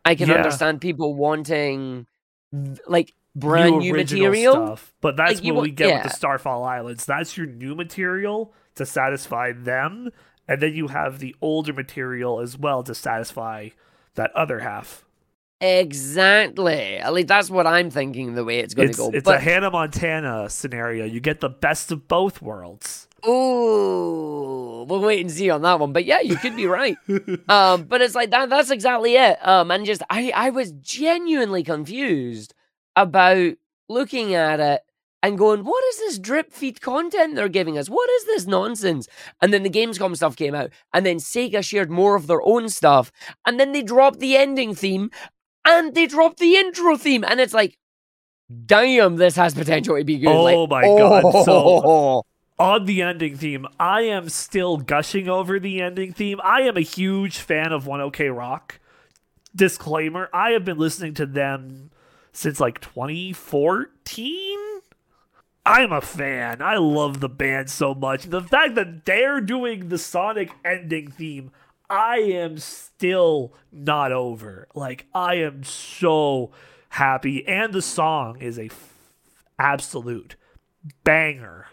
[0.06, 0.36] I can Yeah.
[0.36, 2.06] understand people wanting
[2.88, 4.53] like brand new, original material.
[4.53, 4.93] stuff.
[5.01, 5.95] But that's Like, what wa- we get yeah.
[6.03, 7.06] with the Starfall Islands.
[7.06, 10.10] That's your new material to satisfy them,
[10.47, 13.70] and then you have the older material as well to satisfy
[14.16, 15.03] that other half.
[15.62, 16.97] Exactly.
[16.97, 19.10] At least that's what I'm thinking the way it's going It's, to go.
[19.14, 21.06] it's but a Hannah Montana scenario.
[21.06, 23.08] You get the best of both worlds.
[23.28, 25.93] Ooh, we'll wait and see on that one.
[25.93, 26.97] But yeah, you could be right.
[27.49, 28.49] um, but it's like that.
[28.49, 29.45] That's exactly it.
[29.45, 32.53] Um, and just I, I was genuinely confused
[32.95, 33.53] about
[33.89, 34.82] looking at it
[35.23, 37.89] and going, "What is this drip feed content they're giving us?
[37.89, 39.07] What is this nonsense?"
[39.41, 42.69] And then the Gamescom stuff came out, and then Sega shared more of their own
[42.69, 43.11] stuff,
[43.45, 45.09] and then they dropped the ending theme,
[45.65, 47.78] and they dropped the intro theme, and it's like.
[48.67, 50.28] Damn, this has potential to be good.
[50.28, 52.23] Oh like, my God, so- oh.
[52.58, 56.39] On the ending theme, I am still gushing over the ending theme.
[56.43, 58.80] I am a huge fan of One oh OK Rock.
[59.56, 61.91] Disclaimer: I have been listening to them
[62.32, 64.60] since like 2014.
[65.66, 66.62] I'm a fan.
[66.62, 68.26] I love the band so much.
[68.26, 71.51] The fact that they're doing the Sonic ending theme,
[71.89, 74.68] I am still not over.
[74.76, 76.51] Like I am so
[76.89, 78.93] happy, and the song is a f-
[79.58, 80.36] absolute
[81.03, 81.68] banger.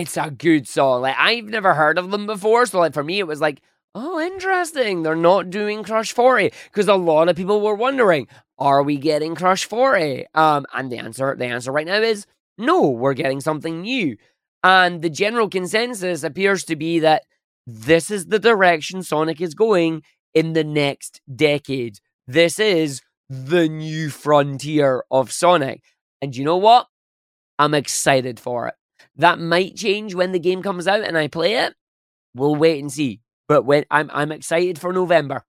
[0.00, 1.02] It's a good song.
[1.02, 3.60] Like I've never heard of them before, so like for me it was like,
[3.94, 5.02] oh, interesting.
[5.02, 8.28] They're not doing Crush 40 because a lot of people were wondering,
[8.58, 10.26] are we getting Crush 40?
[10.34, 12.26] Um, and the answer, the answer right now is
[12.58, 12.88] no.
[12.88, 14.16] We're getting something new,
[14.62, 17.22] and the general consensus appears to be that
[17.66, 20.02] this is the direction Sonic is going
[20.34, 21.98] in the next decade.
[22.26, 25.82] This is the new frontier of Sonic,
[26.20, 26.86] and you know what?
[27.58, 28.74] I'm excited for it.
[29.16, 31.74] That might change when the game comes out and I play it.
[32.34, 33.20] We'll wait and see.
[33.48, 35.44] But when I'm I'm excited for November.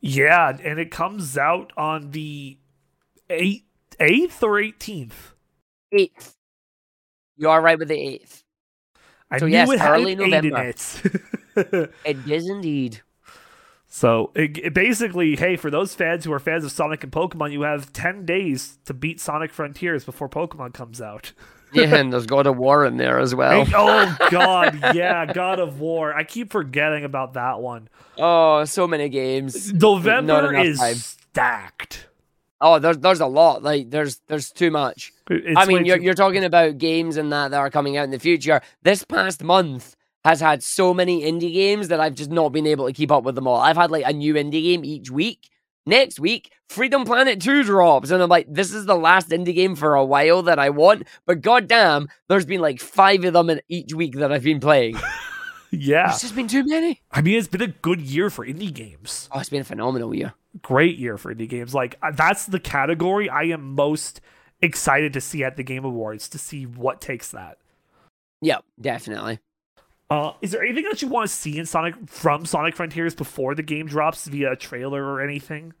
[0.00, 2.58] Yeah, and it comes out on the
[3.30, 3.62] eighth,
[4.00, 5.34] eighth or eighteenth.
[5.92, 6.34] Eighth.
[7.36, 8.42] You are right with the eighth.
[9.30, 10.72] I So knew yes, it early November.
[11.56, 11.90] it.
[12.04, 13.00] It is indeed.
[13.86, 17.52] so it, it basically, hey, for those fans who are fans of Sonic and Pokemon,
[17.52, 21.32] you have ten days to beat Sonic Frontiers before Pokemon comes out.
[21.74, 23.66] Yeah, and there's God of War in there as well.
[23.74, 26.14] Oh God, yeah, God of War.
[26.14, 27.88] I keep forgetting about that one.
[28.18, 29.72] Oh, so many games.
[29.72, 30.94] November is time.
[30.94, 32.08] stacked.
[32.60, 33.62] Oh, there's there's a lot.
[33.62, 35.12] Like there's there's too much.
[35.28, 38.04] It's I mean, you're, too- you're talking about games and that that are coming out
[38.04, 38.60] in the future.
[38.82, 42.86] This past month has had so many indie games that I've just not been able
[42.86, 43.60] to keep up with them all.
[43.60, 45.50] I've had like a new indie game each week.
[45.86, 49.76] Next week, Freedom Planet 2 drops, and I'm like, this is the last indie game
[49.76, 51.06] for a while that I want.
[51.26, 54.96] But goddamn, there's been like five of them in each week that I've been playing.
[55.70, 56.08] yeah.
[56.08, 57.02] There's just been too many.
[57.12, 59.28] I mean, it's been a good year for indie games.
[59.30, 60.32] Oh, it's been a phenomenal year.
[60.62, 61.74] great year for indie games.
[61.74, 64.22] Like uh, that's the category I am most
[64.62, 67.58] excited to see at the Game Awards to see what takes that.
[68.40, 69.38] Yeah, definitely.
[70.10, 73.54] Uh, is there anything that you want to see in Sonic from Sonic Frontiers before
[73.54, 75.72] the game drops via a trailer or anything?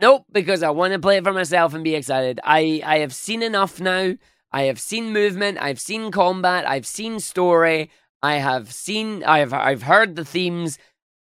[0.00, 2.40] Nope, because I want to play it for myself and be excited.
[2.44, 4.14] I, I have seen enough now.
[4.52, 5.58] I have seen movement.
[5.60, 6.68] I've seen combat.
[6.68, 7.90] I've seen story.
[8.22, 9.22] I have seen.
[9.24, 10.78] I've I've heard the themes.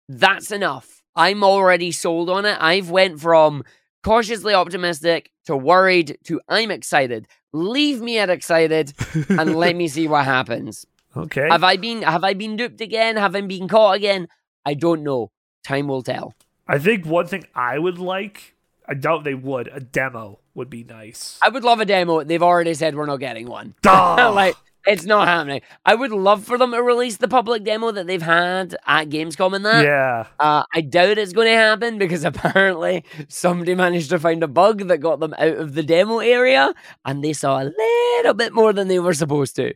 [0.09, 1.03] That's enough.
[1.15, 2.57] I'm already sold on it.
[2.61, 3.65] I've went from
[4.03, 7.29] cautiously optimistic to worried to I'm excited.
[7.53, 8.95] Leave me at excited
[9.29, 10.87] and let me see what happens.
[11.17, 11.49] Okay.
[11.49, 13.17] Have I been have I been duped again?
[13.17, 14.29] Have I been caught again?
[14.65, 15.31] I don't know.
[15.65, 16.35] Time will tell.
[16.69, 18.55] I think one thing I would like,
[18.87, 21.39] I doubt they would, a demo would be nice.
[21.43, 22.23] I would love a demo.
[22.23, 23.75] They've already said we're not getting one.
[23.83, 24.33] Duh.
[24.35, 24.55] like
[24.87, 25.61] it's not happening.
[25.85, 29.55] I would love for them to release the public demo that they've had at Gamescom
[29.55, 29.85] and that.
[29.85, 30.27] yeah.
[30.39, 34.87] Uh, I doubt it's going to happen because apparently somebody managed to find a bug
[34.89, 36.73] that got them out of the demo area
[37.05, 39.75] and they saw a little bit more than they were supposed to.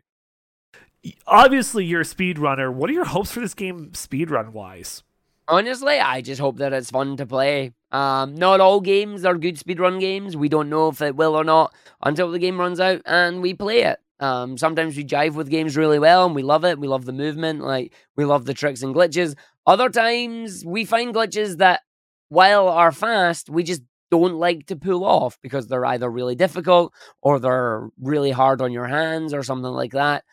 [1.27, 2.73] Obviously, you're a speedrunner.
[2.73, 5.03] What are your hopes for this game speedrun wise?
[5.47, 7.73] Honestly, I just hope that it's fun to play.
[7.93, 10.37] Um, not all games are good speedrun games.
[10.37, 13.53] We don't know if it will or not until the game runs out and we
[13.53, 13.99] play it.
[14.21, 16.79] Um, sometimes we jive with games really well and we love it.
[16.79, 19.35] We love the movement, like we love the tricks and glitches.
[19.67, 21.83] Other times we find glitches that,
[22.31, 26.95] while are fast, we just don't like to pull off because they're either really difficult
[27.21, 30.25] or they're really hard on your hands or something like that.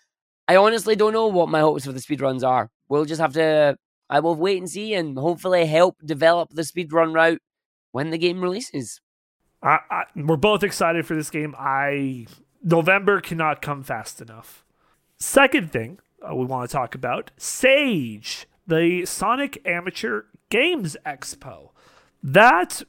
[0.51, 2.69] I honestly don't know what my hopes for the speedruns are.
[2.89, 3.77] We'll just have to,
[4.09, 7.41] I will wait and see and hopefully help develop the speedrun route
[7.93, 8.99] when the game releases.
[9.63, 11.55] I, I, we're both excited for this game.
[11.57, 12.25] I
[12.61, 14.65] November cannot come fast enough.
[15.19, 21.69] Second thing uh, we want to talk about Sage, the Sonic Amateur Games Expo.
[22.21, 22.81] That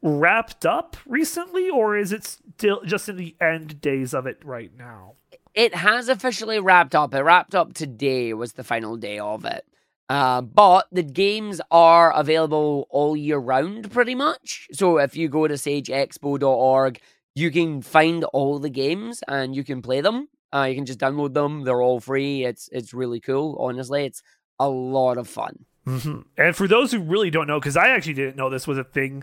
[0.00, 4.74] wrapped up recently, or is it still just in the end days of it right
[4.74, 5.16] now?
[5.54, 7.14] It has officially wrapped up.
[7.14, 9.64] It wrapped up today, was the final day of it.
[10.08, 14.68] Uh, but the games are available all year round, pretty much.
[14.72, 17.00] So if you go to sageexpo.org,
[17.36, 20.28] you can find all the games and you can play them.
[20.52, 22.44] Uh, you can just download them; they're all free.
[22.44, 23.56] It's it's really cool.
[23.60, 24.20] Honestly, it's
[24.58, 25.64] a lot of fun.
[25.86, 26.20] Mm-hmm.
[26.36, 28.84] And for those who really don't know, because I actually didn't know this was a
[28.84, 29.22] thing,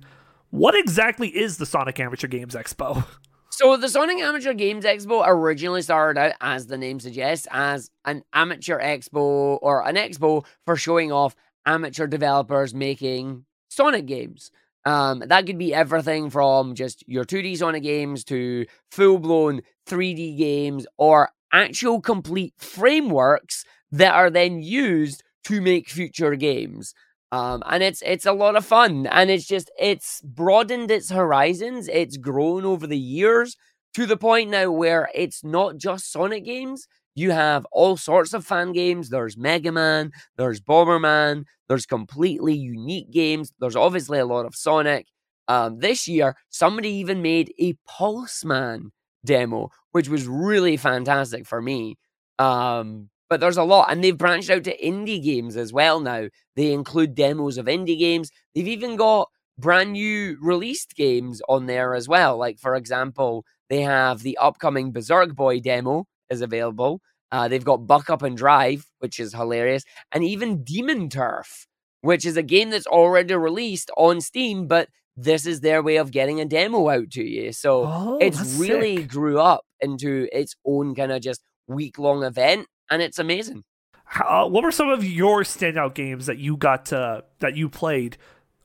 [0.52, 3.06] what exactly is the Sonic Amateur Games Expo?
[3.50, 8.24] So the Sonic Amateur Games Expo originally started out, as the name suggests, as an
[8.34, 11.36] amateur expo or an expo for showing off
[11.66, 14.52] amateur developers making Sonic games.
[14.86, 20.38] Um, that could be everything from just your 2D Sonic games to full blown 3D
[20.38, 26.94] games or actual complete frameworks that are then used to make future games.
[27.32, 31.90] Um, and it's it's a lot of fun, and it's just it's broadened its horizons.
[31.90, 33.58] It's grown over the years
[33.96, 36.88] to the point now where it's not just Sonic games.
[37.16, 39.10] You have all sorts of fan games.
[39.10, 43.52] There's Mega Man, there's Bomberman, there's completely unique games.
[43.60, 45.08] There's obviously a lot of Sonic.
[45.50, 48.90] Um, this year, somebody even made a Pulseman
[49.26, 51.98] demo, which was really fantastic for me.
[52.40, 56.28] Um, but there's a lot, and they've branched out to indie games as well now.
[56.56, 58.30] They include demos of indie games.
[58.56, 62.38] They've even got brand new released games on there as well.
[62.38, 67.02] Like, for example, they have the upcoming Berserk Boy demo is available.
[67.32, 71.68] Uh, they've got Buck Up and Drive, which is hilarious, and even Demon Turf,
[72.02, 76.12] which is a game that's already released on Steam, but this is their way of
[76.12, 77.52] getting a demo out to you.
[77.52, 79.10] So Oh, it's really sick.
[79.10, 83.64] grew up into its own kind of just week long event, and it's amazing.
[84.06, 87.68] How, uh, what were some of your standout games that you got to that you
[87.70, 88.18] played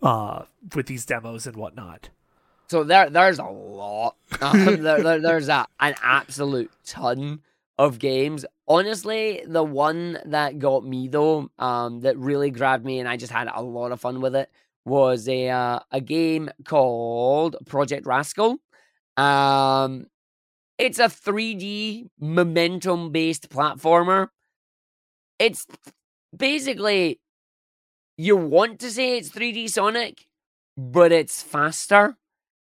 [0.02, 0.44] uh,
[0.74, 2.08] with these demos and whatnot?
[2.68, 4.16] So there, there's a lot.
[4.40, 7.40] Um, there, there- there's a, an absolute ton
[7.78, 8.44] of games.
[8.66, 13.32] Honestly, the one that got me though, um, that really grabbed me, and I just
[13.32, 14.50] had a lot of fun with it,
[14.84, 18.58] was a uh, a game called Project Rascal.
[19.16, 20.06] Um,
[20.82, 24.28] it's a 3D momentum based platformer.
[25.38, 25.64] It's
[26.36, 27.20] basically
[28.18, 30.26] you want to say it's 3D Sonic,
[30.76, 32.16] but it's faster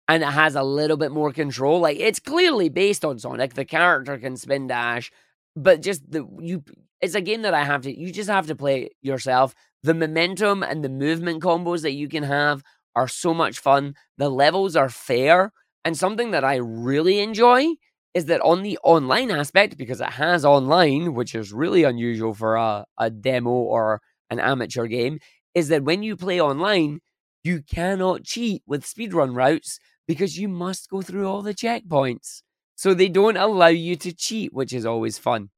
[0.07, 1.79] and it has a little bit more control.
[1.79, 3.53] Like it's clearly based on Sonic.
[3.53, 5.11] The character can spin dash,
[5.55, 6.63] but just the you
[7.01, 9.53] it's a game that I have to you just have to play yourself.
[9.83, 12.63] The momentum and the movement combos that you can have
[12.95, 13.93] are so much fun.
[14.17, 15.53] The levels are fair.
[15.85, 17.75] And something that I really enjoy
[18.13, 22.55] is that on the online aspect, because it has online, which is really unusual for
[22.55, 25.19] a, a demo or an amateur game,
[25.53, 26.99] is that when you play online,
[27.43, 32.41] you cannot cheat with speedrun routes because you must go through all the checkpoints.
[32.75, 35.49] So they don't allow you to cheat, which is always fun.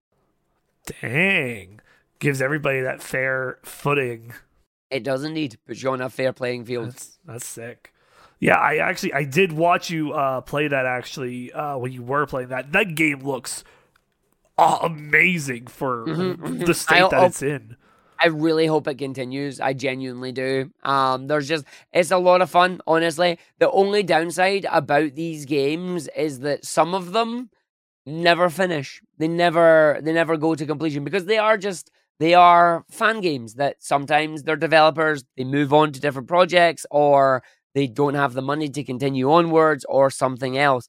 [1.01, 1.79] Dang,
[2.19, 4.33] gives everybody that fair footing.
[4.89, 6.87] It does indeed put you on a fair playing field.
[6.87, 7.93] That's that's sick.
[8.41, 12.25] Yeah, I actually I did watch you uh, play that actually uh, when you were
[12.25, 12.71] playing that.
[12.73, 13.63] That game looks
[14.57, 16.65] uh, amazing for Mhm, mhm.
[16.65, 17.77] the state I- that it's in.
[18.23, 19.59] I really hope it continues.
[19.59, 20.71] I genuinely do.
[20.83, 23.39] Um, there's just it's a lot of fun, honestly.
[23.59, 27.49] The only downside about these games is that some of them
[28.05, 29.01] never finish.
[29.17, 33.55] They never they never go to completion because they are just they are fan games
[33.55, 38.41] that sometimes their developers they move on to different projects or they don't have the
[38.41, 40.87] money to continue onwards or something else.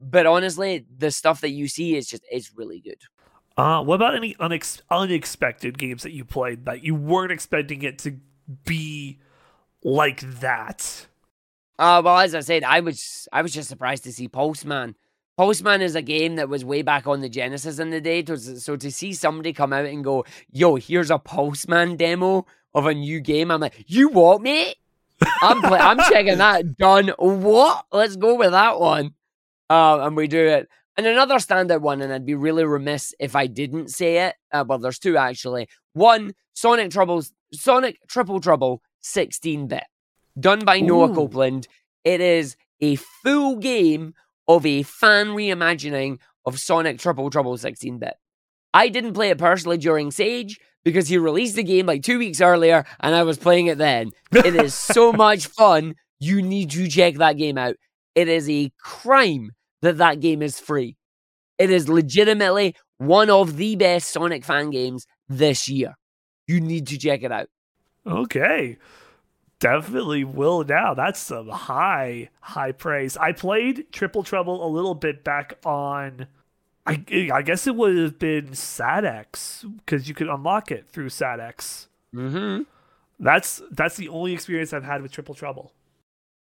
[0.00, 3.00] But honestly, the stuff that you see is just it's really good.
[3.56, 7.98] Uh, what about any unex- unexpected games that you played that you weren't expecting it
[7.98, 8.16] to
[8.64, 9.18] be
[9.82, 11.06] like that?
[11.78, 14.94] Uh, well, as I said, I was I was just surprised to see Pulseman.
[15.38, 18.24] Pulseman is a game that was way back on the Genesis in the day.
[18.24, 22.94] So to see somebody come out and go, "Yo, here's a Pulseman demo of a
[22.94, 24.76] new game," I'm like, "You what, mate?
[25.42, 26.76] I'm I'm checking that.
[26.76, 27.12] Done.
[27.18, 27.86] What?
[27.92, 29.14] Let's go with that one."
[29.70, 30.68] Uh, and we do it.
[30.96, 34.34] And another standout one, and I'd be really remiss if I didn't say it.
[34.52, 35.68] Uh, well, there's two actually.
[35.92, 39.84] One, Sonic Troubles, Sonic Triple Trouble 16 bit,
[40.38, 41.14] done by Noah Ooh.
[41.14, 41.68] Copeland.
[42.02, 44.14] It is a full game
[44.48, 48.14] of a fan reimagining of Sonic Triple Trouble 16 bit.
[48.74, 50.58] I didn't play it personally during Sage
[50.88, 54.10] because he released the game like two weeks earlier and I was playing it then.
[54.32, 55.94] It is so much fun.
[56.18, 57.76] You need to check that game out.
[58.14, 60.96] It is a crime that that game is free.
[61.58, 65.94] It is legitimately one of the best Sonic fan games this year.
[66.46, 67.48] You need to check it out.
[68.06, 68.78] Okay.
[69.60, 70.94] Definitely will now.
[70.94, 73.16] That's some high, high praise.
[73.16, 76.28] I played Triple Trouble a little bit back on.
[76.88, 81.88] I, I guess it would have been SADX because you could unlock it through SADX.
[82.14, 82.62] Mm-hmm.
[83.20, 85.72] That's that's the only experience I've had with Triple Trouble.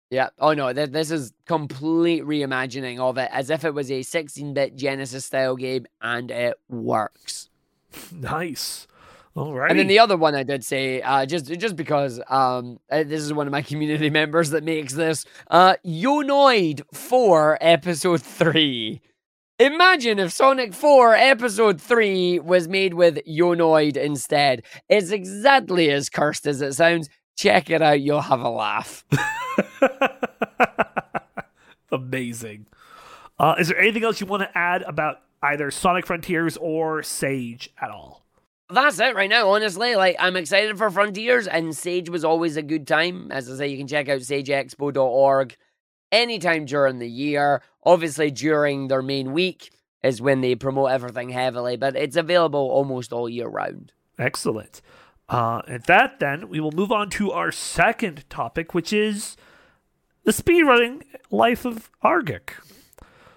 [0.10, 0.30] Yeah.
[0.40, 4.78] Oh no, th- this is complete reimagining of it as if it was a 16-bit
[4.78, 7.50] Genesis style game, and it works.
[8.12, 8.86] Nice.
[9.36, 9.70] All right.
[9.70, 13.22] And then the other one I did say, uh, just just because um, uh, this
[13.22, 19.02] is one of my community members that makes this, uh, Yonoid 4 Episode 3.
[19.60, 24.62] Imagine if Sonic 4 Episode 3 was made with Yonoid instead.
[24.88, 27.10] It's exactly as cursed as it sounds.
[27.36, 29.04] Check it out, you'll have a laugh.
[31.92, 32.68] Amazing.
[33.40, 37.72] Uh, is there anything else you want to add about either Sonic Frontiers or Sage
[37.82, 38.28] at all?
[38.70, 39.96] That's it right now, honestly.
[39.96, 43.32] Like, I'm excited for Frontiers, and Sage was always a good time.
[43.32, 45.58] As I say, you can check out sageexpo.org
[46.12, 47.62] anytime during the year.
[47.84, 49.72] Obviously, during their main week
[50.04, 53.94] is when they promote everything heavily, but it's available almost all year round.
[54.18, 54.82] Excellent.
[55.30, 59.36] Uh, at that, then, we will move on to our second topic, which is
[60.24, 62.52] the speedrunning life of Argick.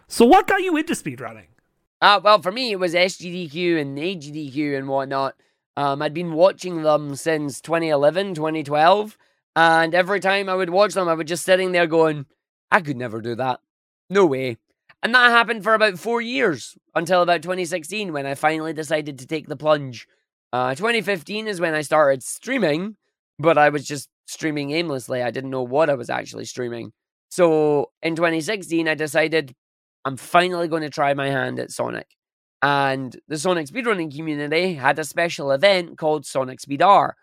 [0.06, 1.46] So, what got you into speedrunning?
[2.00, 5.34] Uh, well, for me, it was SGDQ and AGDQ and whatnot.
[5.76, 9.18] Um, I'd been watching them since 2011, 2012,
[9.56, 12.26] and every time I would watch them, I would just sitting there going,
[12.70, 13.60] I could never do that.
[14.08, 14.58] No way.
[15.02, 19.26] And that happened for about four years until about 2016 when I finally decided to
[19.26, 20.06] take the plunge.
[20.52, 22.96] Uh, 2015 is when I started streaming,
[23.38, 25.22] but I was just streaming aimlessly.
[25.22, 26.92] I didn't know what I was actually streaming.
[27.30, 29.54] So in 2016, I decided
[30.04, 32.08] I'm finally going to try my hand at Sonic.
[32.62, 37.16] And the Sonic speedrunning community had a special event called Sonic Speed R.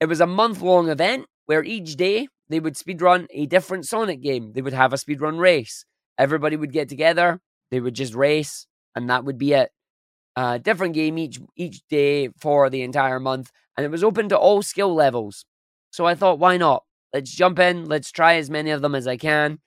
[0.00, 4.20] It was a month long event where each day they would speedrun a different Sonic
[4.20, 4.52] game.
[4.52, 5.86] They would have a speedrun race.
[6.18, 7.40] Everybody would get together,
[7.70, 9.70] they would just race, and that would be it.
[10.36, 14.38] Uh, different game each each day for the entire month, and it was open to
[14.38, 15.46] all skill levels.
[15.90, 16.84] So I thought, why not?
[17.14, 19.58] Let's jump in, let's try as many of them as I can.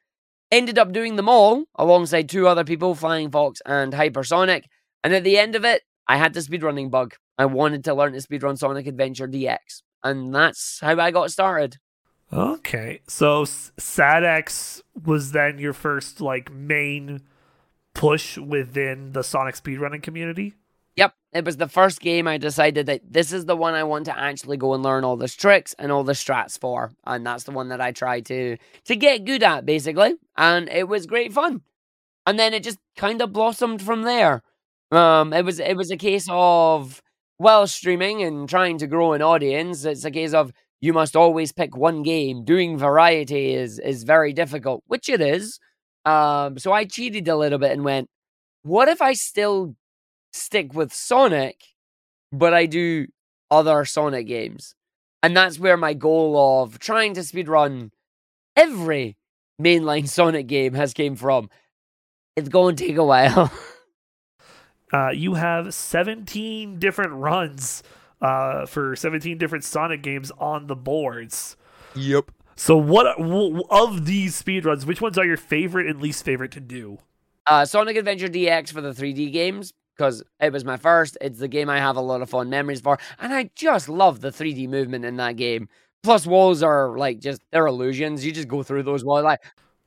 [0.51, 4.65] Ended up doing them all alongside two other people, Flying Fox and Hypersonic.
[5.03, 7.15] And at the end of it, I had the speedrunning bug.
[7.37, 9.81] I wanted to learn to speedrun Sonic Adventure DX.
[10.03, 11.77] And that's how I got started.
[12.33, 17.21] Okay, so S- SADX was then your first like main
[17.93, 20.55] push within the Sonic speedrunning community.
[20.95, 24.05] Yep, it was the first game I decided that this is the one I want
[24.05, 27.43] to actually go and learn all the tricks and all the strats for, and that's
[27.43, 31.33] the one that I tried to to get good at basically, and it was great
[31.33, 31.61] fun.
[32.25, 34.41] And then it just kind of blossomed from there.
[34.91, 37.03] Um, it was it was a case of
[37.37, 40.51] while streaming and trying to grow an audience, it's a case of
[40.83, 42.43] you must always pick one game.
[42.43, 45.57] Doing variety is is very difficult, which it is.
[46.03, 48.09] Um, so I cheated a little bit and went,
[48.63, 49.77] what if I still
[50.33, 51.61] stick with Sonic,
[52.33, 53.07] but I do
[53.49, 54.75] other Sonic games.
[55.21, 57.91] And that's where my goal of trying to speedrun
[58.57, 59.15] every
[59.61, 61.49] mainline Sonic game has came from.
[62.35, 63.53] It's going to take a while.
[64.91, 67.81] Uh, you have 17 different runs
[68.23, 71.57] uh, for 17 different Sonic games on the boards.
[71.93, 72.31] yep.
[72.55, 73.07] So, what
[73.69, 76.99] of these speedruns, which ones are your favorite and least favorite to do?
[77.45, 81.17] Uh, Sonic Adventure DX for the 3D games because it was my first.
[81.19, 84.21] It's the game I have a lot of fond memories for, and I just love
[84.21, 85.67] the 3D movement in that game.
[86.03, 88.25] Plus, walls are like just they're illusions.
[88.25, 89.23] You just go through those walls.
[89.23, 89.41] Like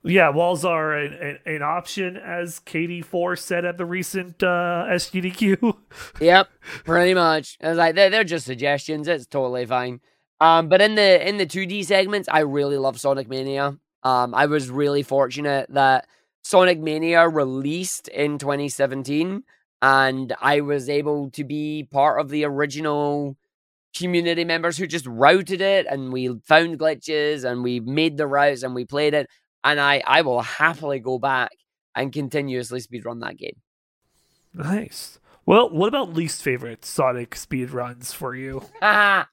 [0.06, 4.86] Yeah, walls are an, an, an option, as Katie Four said at the recent uh,
[4.88, 5.76] SGDQ.
[6.20, 6.48] Yep,
[6.84, 7.58] pretty much.
[7.60, 9.08] It's like they're, they're just suggestions.
[9.08, 10.00] It's totally fine.
[10.40, 13.78] Um, but in the in the two D segments, I really love Sonic Mania.
[14.02, 16.06] Um, I was really fortunate that
[16.42, 19.42] Sonic Mania released in 2017,
[19.82, 23.36] and I was able to be part of the original
[23.96, 28.62] community members who just routed it, and we found glitches, and we made the routes,
[28.62, 29.28] and we played it.
[29.66, 31.50] And I I will happily go back
[31.96, 33.56] and continuously speedrun that game.
[34.54, 35.18] Nice.
[35.44, 38.62] Well, what about least favorite Sonic speed runs for you?
[38.82, 39.24] uh,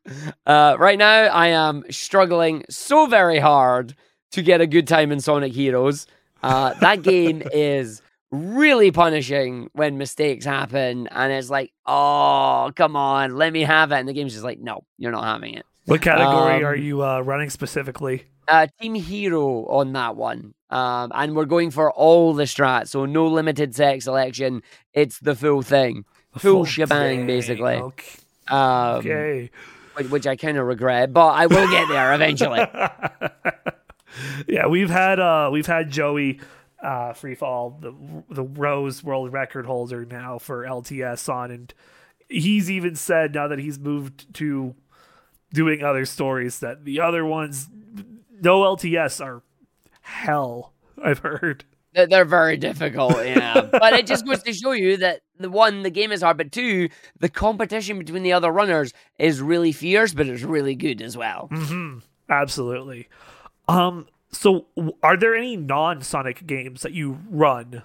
[0.45, 3.95] right now, I am struggling so very hard
[4.31, 6.07] to get a good time in Sonic Heroes.
[6.41, 13.35] Uh, that game is really punishing when mistakes happen, and it's like, oh, come on,
[13.35, 13.95] let me have it.
[13.95, 15.65] And the game's just like, no, you're not having it.
[15.85, 18.25] What category Um, are you uh, running specifically?
[18.47, 20.53] Uh, Team Hero on that one.
[20.69, 24.63] Um, and we're going for all the strats, so no limited sex selection.
[24.93, 26.03] It's the full thing,
[26.33, 27.27] The full shebang, thing.
[27.27, 27.75] basically.
[27.75, 28.07] Okay.
[28.47, 28.57] um,
[28.97, 29.49] okay.
[29.95, 32.59] which, which I kind of regret, but I will get there eventually.
[34.47, 36.39] yeah, we've had uh we've had Joey
[36.81, 37.93] uh Freefall, the
[38.33, 41.73] the Rose world record holder now for LTS on and
[42.29, 44.73] he's even said now that he's moved to
[45.53, 47.69] doing other stories that the other ones
[48.41, 49.41] no LTS are
[50.01, 51.63] hell, I've heard.
[51.93, 53.61] They're- They're very difficult, yeah.
[53.71, 56.51] but it just goes to show you that the one, the game is hard, but
[56.51, 56.89] two,
[57.19, 61.49] the competition between the other runners is really fierce, but it's really good as well.
[61.51, 62.01] Mhm.
[62.29, 63.07] Absolutely.
[63.67, 64.65] Um so
[65.03, 67.83] are there any non-Sonic games that you run?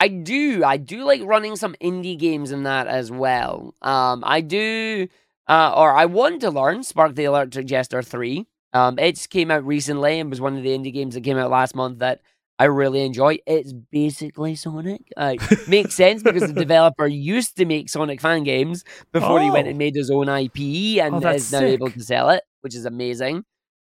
[0.00, 3.74] I do, I do like running some indie games in that as well.
[3.82, 5.08] Um, I do,
[5.48, 8.46] uh, or I want to learn Spark the Electric Jester three.
[8.72, 11.38] Um, it just came out recently and was one of the indie games that came
[11.38, 12.20] out last month that
[12.58, 13.38] I really enjoy.
[13.46, 15.02] It's basically Sonic.
[15.16, 15.34] Uh,
[15.68, 19.70] makes sense because the developer used to make Sonic fan games before he went Oh.
[19.70, 22.84] and made his own IP and Oh, is now able to sell it, which is
[22.84, 23.44] amazing.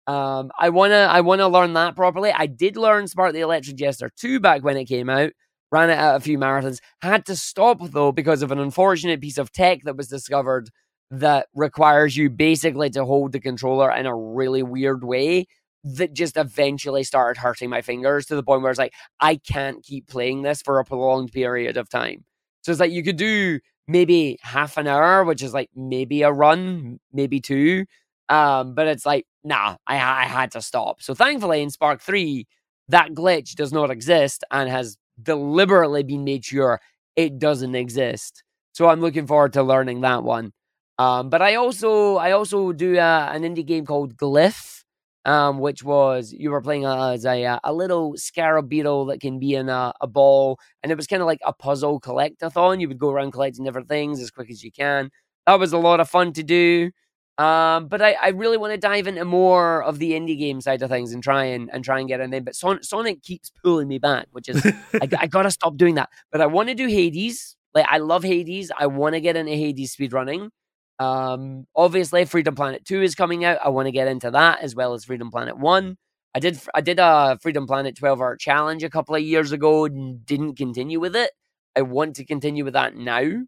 [0.07, 2.31] Um, I wanna, I wanna learn that properly.
[2.31, 5.33] I did learn Spark the Electric Jester two back when it came out.
[5.73, 6.81] Ran it out a few marathons.
[7.01, 10.69] Had to stop though because of an unfortunate piece of tech that was discovered
[11.11, 15.47] that requires you basically to hold the controller in a really weird way
[15.85, 19.83] that just eventually started hurting my fingers to the point where it's like I can't
[19.83, 22.25] keep playing this for a prolonged period of time.
[22.63, 26.33] So it's like you could do maybe half an hour, which is like maybe a
[26.33, 27.85] run, maybe two.
[28.31, 31.03] Um, but it's like, nah, I, I had to stop.
[31.03, 32.47] So thankfully in Spark 3,
[32.89, 36.81] that glitch does not exist and has deliberately been made sure
[37.17, 38.43] it doesn't exist.
[38.73, 40.53] So I'm looking forward to learning that one.
[40.99, 44.85] Um, but I also I also do uh, an indie game called Glyph,
[45.25, 49.39] um, which was you were playing as a uh, a little scarab beetle that can
[49.41, 52.81] be in a, a ball, and it was kind of like a puzzle collectathon.
[52.81, 55.11] You would go around collecting different things as quick as you can.
[55.47, 56.91] That was a lot of fun to do.
[57.37, 60.81] Um, but I, I really want to dive into more of the indie game side
[60.83, 62.41] of things and try and, and try and get in there.
[62.41, 64.65] But Son- Sonic keeps pulling me back, which is
[65.01, 66.11] I, I gotta stop doing that.
[66.31, 67.57] But I want to do Hades.
[67.75, 68.71] Like I love Hades.
[68.79, 70.51] I want to get into Hades speedrunning.
[70.99, 73.59] Um, obviously, Freedom Planet Two is coming out.
[73.65, 75.97] I want to get into that as well as Freedom Planet One.
[76.35, 79.85] I did I did a Freedom Planet 12 hour challenge a couple of years ago
[79.85, 81.31] and didn't continue with it.
[81.77, 83.43] I want to continue with that now.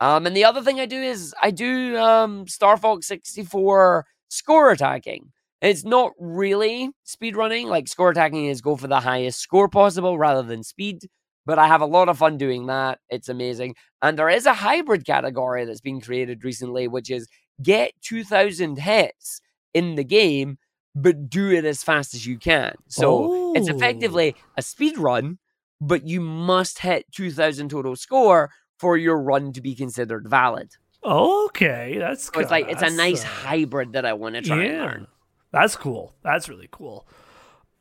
[0.00, 4.70] Um, and the other thing I do is I do um Star Fox 64 score
[4.70, 5.32] attacking.
[5.62, 7.68] It's not really speed running.
[7.68, 11.08] Like score attacking is go for the highest score possible rather than speed.
[11.46, 13.00] But I have a lot of fun doing that.
[13.10, 13.74] It's amazing.
[14.00, 17.28] And there is a hybrid category that's been created recently, which is
[17.62, 19.40] get 2,000 hits
[19.74, 20.58] in the game,
[20.94, 22.74] but do it as fast as you can.
[22.88, 23.74] So it's Oh.
[23.76, 25.38] effectively a speed run,
[25.80, 30.70] but you must hit 2,000 total score for your run to be considered valid.
[31.04, 34.72] Okay, that's So it's like it's a nice hybrid that I want to try and
[34.72, 35.06] yeah, learn.
[35.52, 36.14] that's cool.
[36.22, 37.06] That's really cool.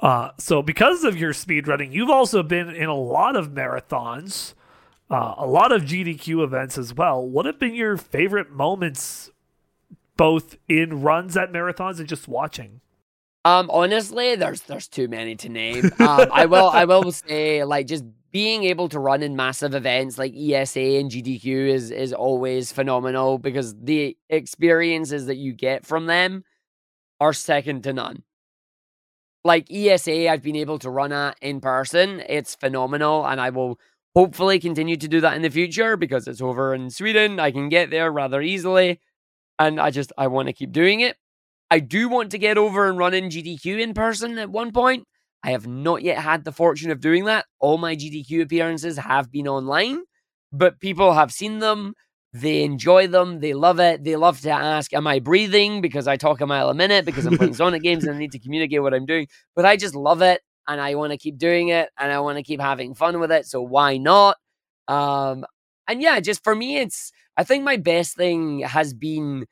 [0.04, 4.54] Uh, so because of your speed running, you've also been in a lot of marathons,
[5.10, 7.26] uh, a lot of GDQ events as well.
[7.26, 9.32] What have been your favorite moments,
[10.18, 12.82] both in runs at marathons and just watching?
[13.46, 15.86] Um, honestly, there's there's too many to name.
[16.00, 20.18] Um, I will I will say like just being able to run in massive events
[20.18, 26.08] like ESA and GDQ is is always phenomenal because the experiences that you get from
[26.08, 26.44] them
[27.22, 28.24] are second to none.
[29.46, 32.24] Like ESA, I've been able to run at in person.
[32.30, 33.78] It's phenomenal, and I will
[34.16, 37.40] hopefully continue to do that in the future because it's over in Sweden.
[37.40, 39.02] I can get there rather easily,
[39.60, 41.18] and I just I want to keep doing it.
[41.70, 45.06] I do want to get over and run in GDQ in person at one point.
[45.44, 47.46] I have not yet had the fortune of doing that.
[47.60, 50.04] All my GDQ appearances have been online,
[50.54, 51.96] but people have seen them.
[52.34, 53.40] They enjoy them.
[53.42, 54.04] They love it.
[54.04, 55.82] They love to ask, Am I breathing?
[55.82, 58.32] Because I talk a mile a minute because I'm playing Sonic games and I need
[58.32, 59.28] to communicate what I'm doing.
[59.56, 62.38] But I just love it and I want to keep doing it and I want
[62.38, 63.46] to keep having fun with it.
[63.46, 64.38] So why not?
[64.88, 65.46] Um,
[65.88, 69.46] and yeah, just for me, it's, I think my best thing has been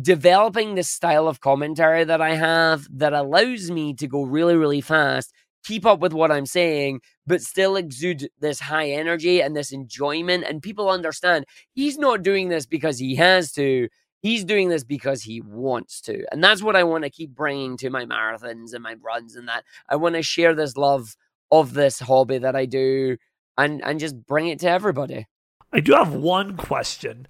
[0.00, 4.80] developing this style of commentary that I have that allows me to go really, really
[4.80, 5.32] fast
[5.64, 10.44] keep up with what I'm saying, but still exude this high energy and this enjoyment.
[10.44, 13.88] And people understand he's not doing this because he has to.
[14.22, 16.24] He's doing this because he wants to.
[16.30, 19.48] And that's what I want to keep bringing to my marathons and my runs and
[19.48, 19.64] that.
[19.88, 21.16] I want to share this love
[21.50, 23.16] of this hobby that I do
[23.56, 25.26] and and just bring it to everybody.
[25.72, 27.26] I do have one question.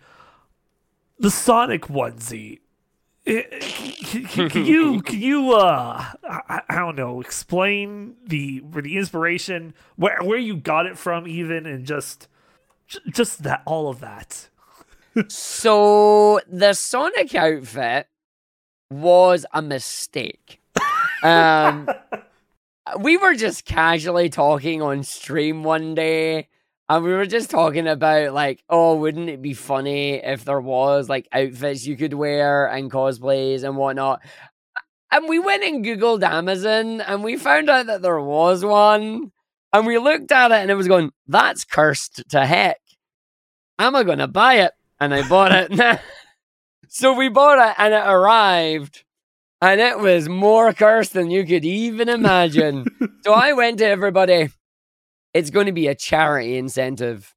[1.18, 2.60] The Sonic onesie.
[3.26, 3.42] Eh,
[4.28, 10.22] can, can you can you uh I, I, don't know explain the the inspiration where
[10.22, 12.28] where you got it from even and just
[13.10, 14.48] just that all of that?
[15.28, 18.08] So the sonic outfit
[18.90, 20.62] was a mistake.
[21.22, 21.88] Um
[23.00, 26.48] we were just casually talking on stream one day
[26.90, 31.08] and we were just talking about like, oh, wouldn't it be funny if there was
[31.08, 34.20] like outfits you could wear and cosplays and whatnot?
[35.12, 39.30] And we went and Googled Amazon and we found out that there was one.
[39.72, 42.80] And we looked at it and it was going, that's cursed to heck.
[43.78, 44.72] Am I going to buy it?
[44.98, 46.00] And I bought it.
[46.88, 49.04] so we bought it and it arrived
[49.62, 52.84] and it was more cursed than you could even imagine.
[53.22, 54.48] so I went to everybody
[55.34, 57.34] it's going to be a charity incentive.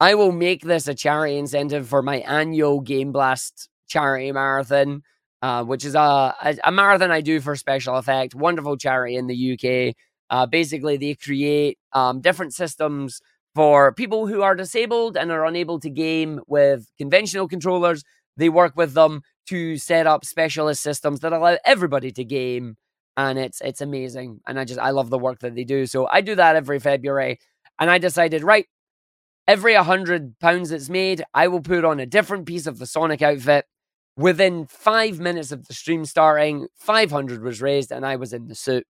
[0.00, 5.02] I will make this a charity incentive for my annual Game Blast charity marathon,
[5.42, 9.26] uh, which is a, a, a, marathon I do for Special Effect, wonderful charity in
[9.26, 9.94] the UK.
[10.28, 13.20] Uh, basically, they create um, different systems
[13.54, 18.02] for people who are disabled and are unable to game with conventional controllers.
[18.36, 22.76] They work with them to set up specialist systems that allow everybody to game
[23.16, 24.40] and it's it's amazing.
[24.46, 25.86] And I just I love the work that they do.
[25.86, 27.38] So I do that every February,
[27.78, 28.66] and I decided right
[29.48, 33.22] every hundred pounds that's made, I will put on a different piece of the Sonic
[33.22, 33.64] outfit.
[34.18, 38.54] Within five minutes of the stream starting, 500 was raised, and I was in the
[38.54, 38.86] suit.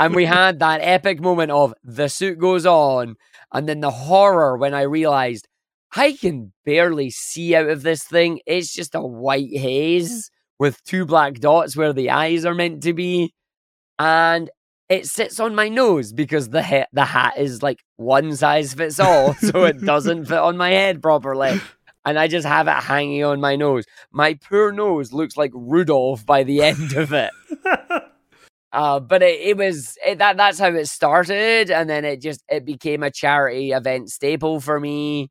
[0.00, 3.14] and we had that epic moment of the suit goes on,
[3.52, 5.46] and then the horror when I realized
[5.94, 8.40] I can barely see out of this thing.
[8.44, 12.92] It's just a white haze with two black dots where the eyes are meant to
[12.92, 13.32] be.
[13.98, 14.50] And
[14.88, 18.98] it sits on my nose because the ha- the hat is like one size fits
[18.98, 21.60] all, so it doesn't fit on my head properly.
[22.04, 23.84] And I just have it hanging on my nose.
[24.10, 27.30] My poor nose looks like Rudolph by the end of it.
[28.72, 32.42] uh, but it, it was it, that that's how it started, and then it just
[32.48, 35.30] it became a charity event staple for me.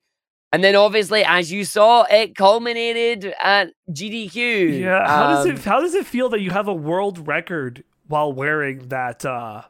[0.53, 4.79] And then obviously, as you saw, it culminated at GDQ.
[4.79, 5.05] Yeah.
[5.05, 7.83] How um, does it um, how does it feel that you have a world record
[8.07, 9.63] while wearing that uh,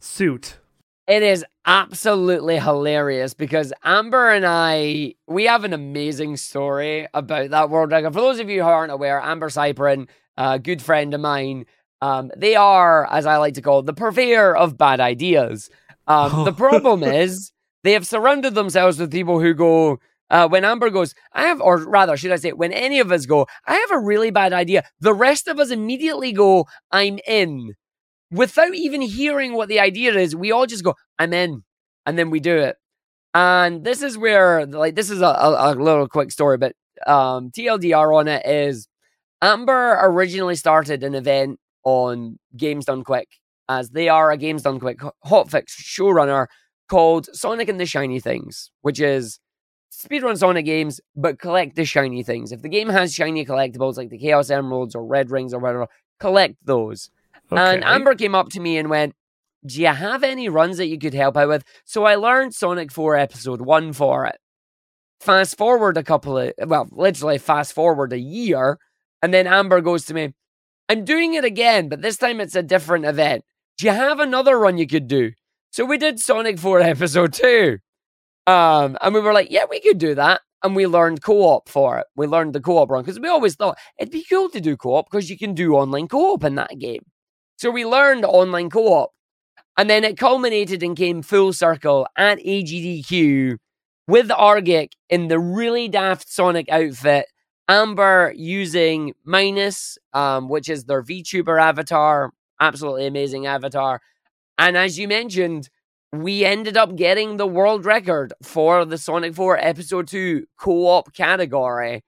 [0.00, 0.58] suit?
[1.06, 7.70] It is absolutely hilarious because Amber and I we have an amazing story about that
[7.70, 8.12] world record.
[8.12, 11.64] For those of you who aren't aware, Amber Cyprin, a good friend of mine,
[12.02, 15.70] um, they are, as I like to call it, the purveyor of bad ideas.
[16.06, 17.52] Um, the problem is
[17.88, 21.78] they have surrounded themselves with people who go, uh, when Amber goes, I have, or
[21.88, 24.84] rather, should I say, when any of us go, I have a really bad idea.
[25.00, 27.72] The rest of us immediately go, I'm in.
[28.30, 31.62] Without even hearing what the idea is, we all just go, I'm in.
[32.04, 32.76] And then we do it.
[33.32, 36.74] And this is where, like, this is a, a, a little quick story, but
[37.06, 38.86] um, TLDR on it is
[39.40, 43.28] Amber originally started an event on Games Done Quick,
[43.66, 46.48] as they are a Games Done Quick hotfix showrunner
[46.88, 49.40] called Sonic and the Shiny Things, which is
[49.92, 52.52] speedrun Sonic games, but collect the shiny things.
[52.52, 55.88] If the game has shiny collectibles like the Chaos Emeralds or Red Rings or whatever,
[56.18, 57.10] collect those.
[57.50, 57.60] Okay.
[57.60, 59.14] And Amber came up to me and went,
[59.66, 61.64] Do you have any runs that you could help out with?
[61.84, 64.38] So I learned Sonic 4 Episode 1 for it.
[65.20, 68.78] Fast forward a couple of, well, literally fast forward a year.
[69.22, 70.34] And then Amber goes to me,
[70.88, 73.44] I'm doing it again, but this time it's a different event.
[73.78, 75.32] Do you have another run you could do?
[75.70, 77.78] So we did Sonic 4 Episode 2.
[78.46, 80.40] Um, and we were like, yeah, we could do that.
[80.64, 82.06] And we learned co op for it.
[82.16, 84.76] We learned the co op run because we always thought it'd be cool to do
[84.76, 87.04] co op because you can do online co op in that game.
[87.58, 89.10] So we learned online co op.
[89.76, 93.58] And then it culminated and came full circle at AGDQ
[94.08, 97.26] with Argick in the really daft Sonic outfit.
[97.68, 104.00] Amber using Minus, um, which is their VTuber avatar, absolutely amazing avatar.
[104.58, 105.68] And as you mentioned,
[106.12, 112.02] we ended up getting the world record for the Sonic 4 Episode 2 co-op category.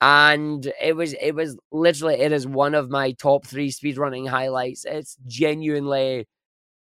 [0.00, 4.84] And it was it was literally it is one of my top three speedrunning highlights.
[4.84, 6.26] It's genuinely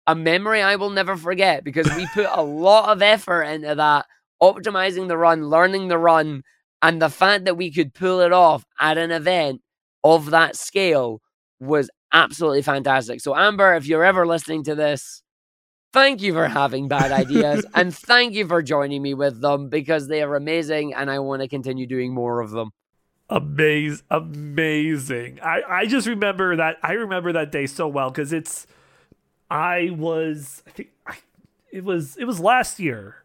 [0.07, 4.05] a memory I will never forget because we put a lot of effort into that,
[4.41, 6.43] optimizing the run, learning the run,
[6.81, 9.61] and the fact that we could pull it off at an event
[10.03, 11.21] of that scale
[11.59, 13.21] was absolutely fantastic.
[13.21, 15.23] So Amber, if you're ever listening to this,
[15.91, 20.07] Thank you for having bad ideas and thank you for joining me with them because
[20.07, 22.71] they are amazing and I want to continue doing more of them.
[23.29, 25.39] Amazing, amazing.
[25.43, 26.77] I I just remember that.
[26.81, 28.65] I remember that day so well because it's.
[29.51, 30.63] I was.
[30.65, 31.17] I think I,
[31.71, 32.17] it was.
[32.17, 33.17] It was last year,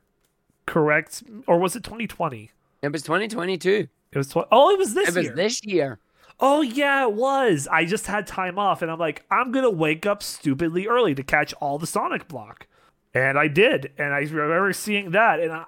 [0.67, 1.23] correct?
[1.47, 2.51] Or was it 2020?
[2.83, 3.89] It was 2022.
[4.13, 4.29] It was.
[4.29, 5.17] Tw- oh, it was this year.
[5.17, 5.37] It was year.
[5.37, 5.99] this year.
[6.41, 7.69] Oh yeah, it was.
[7.71, 11.23] I just had time off, and I'm like, I'm gonna wake up stupidly early to
[11.23, 12.67] catch all the Sonic block,
[13.15, 13.93] and I did.
[13.99, 15.65] And I remember seeing that, and I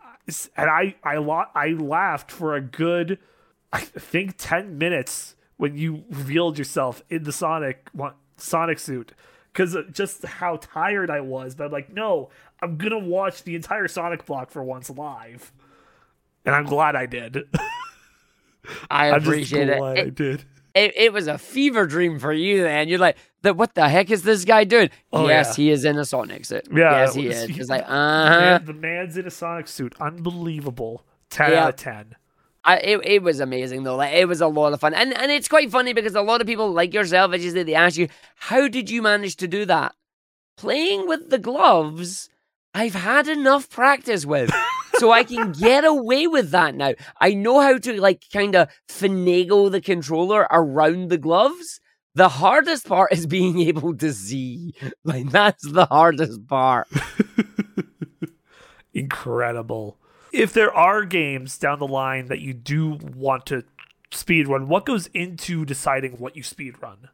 [0.56, 3.18] and I I, lo- I laughed for a good,
[3.72, 9.12] I think, ten minutes when you revealed yourself in the Sonic one- Sonic suit,
[9.52, 11.54] because just how tired I was.
[11.54, 12.28] But I'm like, no,
[12.60, 15.52] I'm gonna watch the entire Sonic block for once live,
[16.44, 17.48] and I'm glad I did.
[18.90, 19.78] I I'm just appreciate it.
[19.78, 20.44] glad I did.
[20.76, 22.88] It it was a fever dream for you then.
[22.88, 24.90] You're like, the, what the heck is this guy doing?
[25.12, 25.64] Oh, yes, yeah.
[25.64, 26.66] he is in a Sonic suit.
[26.70, 27.48] Yeah, yes, he was- is.
[27.50, 28.58] he- It's like, uh huh.
[28.64, 29.94] The man's in a Sonic suit.
[30.00, 31.04] Unbelievable.
[31.30, 31.64] 10 Yeah.
[31.64, 32.14] out of 10.
[32.64, 33.96] I, it, it was amazing though.
[33.96, 36.40] Like it was a lot of fun, and and it's quite funny because a lot
[36.40, 39.64] of people like yourself, as you they ask you, how did you manage to do
[39.66, 39.94] that?
[40.56, 42.28] Playing with the gloves,
[42.74, 44.50] I've had enough practice with,
[44.98, 46.94] so I can get away with that now.
[47.20, 51.80] I know how to like kind of finagle the controller around the gloves.
[52.14, 54.74] The hardest part is being able to see.
[55.04, 56.88] Like that's the hardest part.
[58.94, 59.98] Incredible.
[60.32, 63.64] If there are games down the line that you do want to
[64.10, 67.08] speedrun, what goes into deciding what you speedrun?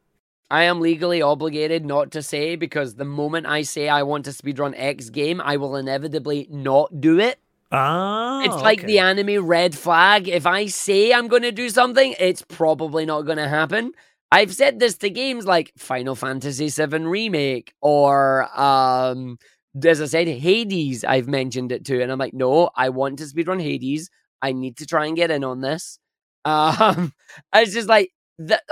[0.51, 4.33] I am legally obligated not to say because the moment I say I want to
[4.33, 7.41] speedrun X game, I will inevitably not do it.
[7.73, 8.87] Oh, it's like okay.
[8.87, 10.29] the anime red flag.
[10.29, 13.93] If I say I'm going to do something, it's probably not going to happen.
[14.31, 19.39] I've said this to games like Final Fantasy VII Remake or, um,
[19.85, 21.05] as I said, Hades.
[21.05, 22.01] I've mentioned it too.
[22.03, 24.11] And I'm like, no, I want to speedrun Hades.
[24.43, 25.99] I need to try and get in on this.
[26.45, 27.13] Um,
[27.55, 28.11] it's just like,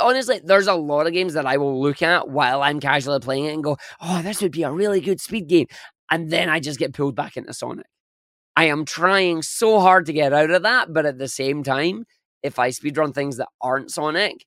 [0.00, 3.44] honestly, there's a lot of games that I will look at while I'm casually playing
[3.44, 5.68] it and go, oh, this would be a really good speed game.
[6.10, 7.86] And then I just get pulled back into Sonic.
[8.56, 12.04] I am trying so hard to get out of that, but at the same time,
[12.42, 14.44] if I speedrun things that aren't Sonic,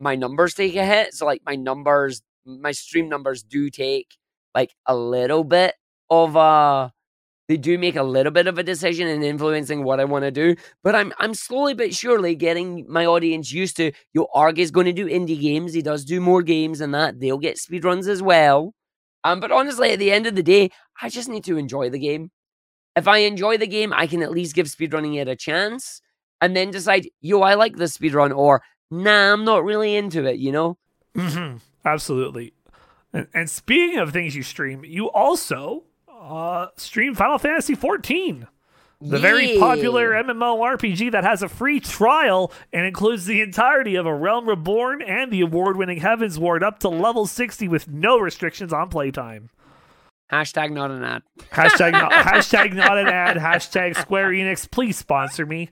[0.00, 1.14] my numbers take a hit.
[1.14, 4.08] So like my numbers, my stream numbers do take
[4.54, 5.74] like a little bit
[6.10, 6.90] of uh
[7.48, 10.30] they do make a little bit of a decision in influencing what I want to
[10.30, 10.56] do.
[10.84, 14.86] But I'm I'm slowly but surely getting my audience used to yo Arg is going
[14.86, 15.74] to do indie games.
[15.74, 17.20] He does do more games than that.
[17.20, 18.74] They'll get speedruns as well.
[19.24, 21.98] Um, but honestly, at the end of the day, I just need to enjoy the
[21.98, 22.30] game.
[22.96, 26.02] If I enjoy the game, I can at least give speedrunning it a chance
[26.40, 30.38] and then decide, yo, I like this speedrun, or nah, I'm not really into it,
[30.38, 30.76] you know?
[31.16, 31.60] Mhm.
[31.84, 32.52] Absolutely.
[33.12, 38.46] And, and speaking of things you stream, you also uh, stream Final Fantasy 14.
[39.00, 39.58] The very Yeah.
[39.60, 45.02] popular MMORPG that has a free trial and includes the entirety of A Realm Reborn
[45.02, 49.50] and the award winning Heavensward up to level 60 with no restrictions on playtime.
[50.32, 51.22] Hashtag not an ad.
[51.50, 55.68] Hashtag not, hashtag not an ad, hashtag Square Enix, please sponsor me.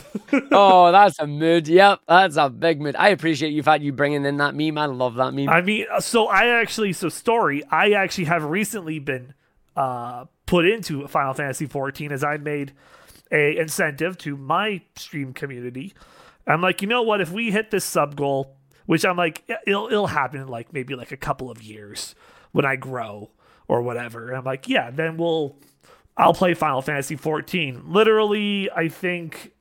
[0.52, 1.66] oh, that's a mood.
[1.66, 2.94] Yep, that's a big mood.
[2.96, 4.76] I appreciate you, fact you bringing in that meme.
[4.76, 5.48] I love that meme.
[5.48, 9.32] I mean, uh, so I actually, so story, I actually have recently been
[9.76, 12.72] uh, put into Final Fantasy 14 as I made
[13.30, 15.94] a incentive to my stream community.
[16.46, 17.22] I'm like, you know what?
[17.22, 20.94] If we hit this sub goal, which I'm like, it'll it'll happen in like maybe
[20.94, 22.14] like a couple of years
[22.50, 23.30] when I grow
[23.72, 24.28] or whatever.
[24.28, 25.56] And I'm like, yeah, then we'll
[26.16, 27.84] I'll play Final Fantasy 14.
[27.86, 29.52] Literally, I think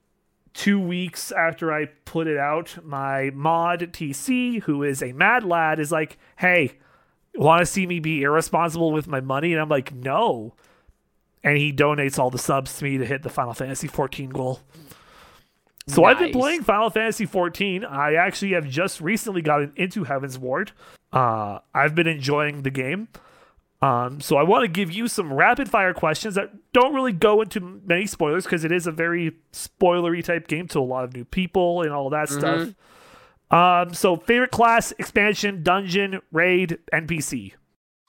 [0.53, 5.79] two weeks after I put it out, my mod TC, who is a mad lad,
[5.79, 6.73] is like, hey,
[7.35, 9.53] want to see me be irresponsible with my money?
[9.53, 10.55] And I'm like, no.
[11.41, 14.59] And he donates all the subs to me to hit the Final Fantasy 14 goal.
[15.87, 17.83] So I've been playing Final Fantasy 14.
[17.85, 20.71] I actually have just recently gotten into Heavensward.
[21.11, 23.07] Uh, I've been enjoying the game.
[23.81, 27.41] Um, so I want to give you some rapid fire questions that don't really go
[27.41, 31.15] into many spoilers because it is a very spoilery type game to a lot of
[31.15, 32.75] new people and all that stuff.
[33.49, 37.53] Um, so favorite class, expansion, dungeon, raid, NPC.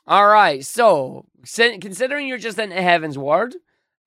[0.07, 1.27] All right, so
[1.81, 3.55] considering you're just into Heavensward,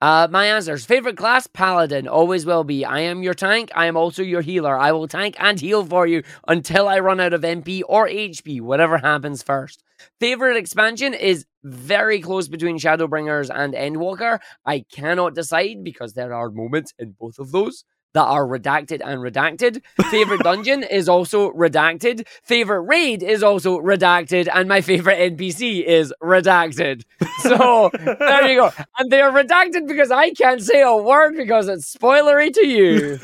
[0.01, 2.85] uh, my answers: favorite class, Paladin, always will be.
[2.85, 3.71] I am your tank.
[3.73, 4.77] I am also your healer.
[4.77, 8.61] I will tank and heal for you until I run out of MP or HP,
[8.61, 9.83] whatever happens first.
[10.19, 14.39] Favorite expansion is very close between Shadowbringers and Endwalker.
[14.65, 17.83] I cannot decide because there are moments in both of those
[18.13, 19.81] that are redacted and redacted.
[20.09, 22.25] Favorite dungeon is also redacted.
[22.43, 24.47] Favorite raid is also redacted.
[24.53, 27.03] And my favorite NPC is redacted.
[27.39, 28.71] So there you go.
[28.97, 33.19] And they are redacted because I can't say a word because it's spoilery to you.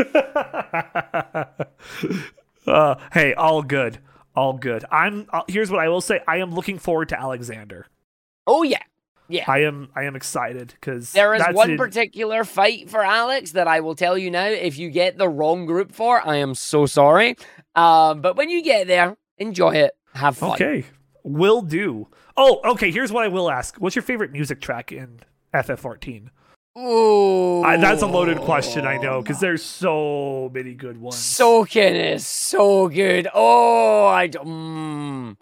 [2.71, 3.99] uh, hey, all good.
[4.35, 4.83] All good.
[4.91, 6.19] I'm uh, here's what I will say.
[6.27, 7.87] I am looking forward to Alexander.
[8.47, 8.81] Oh yeah.
[9.27, 9.45] Yeah.
[9.47, 11.77] I am I am excited because there is one in...
[11.77, 14.45] particular fight for Alex that I will tell you now.
[14.45, 17.37] If you get the wrong group for, I am so sorry.
[17.75, 19.93] Um, but when you get there, enjoy it.
[20.13, 20.51] Have fun.
[20.51, 20.83] Okay.
[21.23, 22.07] Will do.
[22.35, 22.91] Oh, okay.
[22.91, 23.77] Here's what I will ask.
[23.77, 25.21] What's your favorite music track in
[25.53, 26.27] FF14?
[26.77, 27.63] Ooh.
[27.63, 31.17] I, that's a loaded question, I know, because there's so many good ones.
[31.17, 33.27] Soken is so good.
[33.33, 34.47] Oh, I don't.
[34.47, 35.37] Mm.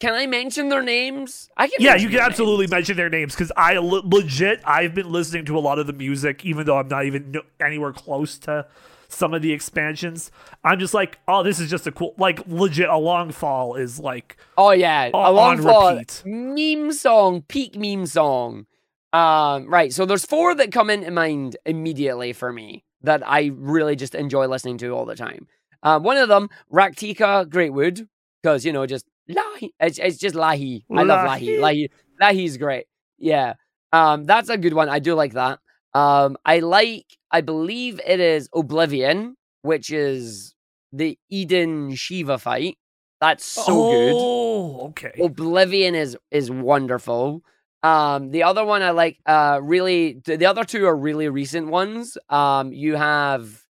[0.00, 1.50] Can I mention their names?
[1.56, 1.76] I can.
[1.80, 2.70] Yeah, you can absolutely names.
[2.70, 5.92] mention their names because I le- legit I've been listening to a lot of the
[5.92, 8.66] music, even though I'm not even no- anywhere close to
[9.08, 10.30] some of the expansions.
[10.62, 12.88] I'm just like, oh, this is just a cool, like legit.
[12.88, 16.22] A long fall is like, oh yeah, a long fall repeat.
[16.24, 18.66] meme song, peak meme song.
[19.12, 19.92] Um, right.
[19.92, 24.46] So there's four that come into mind immediately for me that I really just enjoy
[24.46, 25.48] listening to all the time.
[25.82, 28.06] Um, one of them, Rak'tika Greatwood,
[28.42, 29.70] because you know just Lahi.
[29.80, 30.84] It's, it's just Lahi.
[30.94, 31.58] I love Lahi.
[31.58, 31.90] Lahi.
[32.20, 32.86] Lahi's great.
[33.18, 33.54] Yeah.
[33.92, 34.88] Um, that's a good one.
[34.88, 35.60] I do like that.
[35.94, 40.54] Um, I like, I believe it is Oblivion, which is
[40.92, 42.78] the Eden Shiva fight.
[43.20, 44.12] That's so oh, good.
[44.14, 45.12] Oh, okay.
[45.20, 47.42] Oblivion is is wonderful.
[47.82, 52.18] Um, the other one I like, uh, really, the other two are really recent ones.
[52.28, 53.62] Um, you have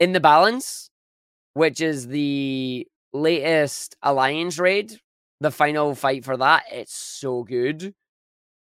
[0.00, 0.90] In the Balance,
[1.54, 5.00] which is the latest Alliance raid
[5.40, 6.64] the final fight for that.
[6.70, 7.94] It's so good.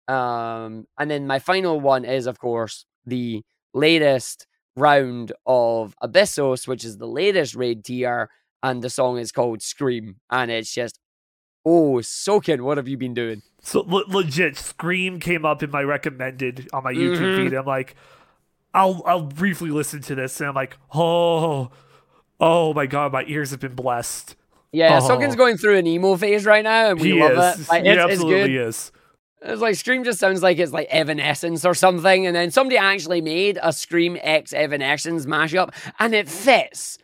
[0.07, 3.43] Um, and then my final one is, of course, the
[3.73, 8.29] latest round of Abyssos, which is the latest raid tier,
[8.63, 10.99] and the song is called Scream, and it's just
[11.65, 13.41] oh, Soken, what have you been doing?
[13.61, 17.49] So le- legit, Scream came up in my recommended on my YouTube mm-hmm.
[17.49, 17.53] feed.
[17.53, 17.95] I'm like,
[18.73, 21.71] I'll I'll briefly listen to this, and I'm like, oh,
[22.39, 24.35] oh my god, my ears have been blessed.
[24.71, 25.35] Yeah, oh.
[25.35, 27.61] Going through an emo phase right now, and we he love is.
[27.61, 27.69] it.
[27.69, 28.91] Like, he it's, absolutely it's is.
[29.41, 33.21] It's like Scream just sounds like it's like Evanescence or something, and then somebody actually
[33.21, 36.97] made a Scream X Evanescence mashup, and it fits.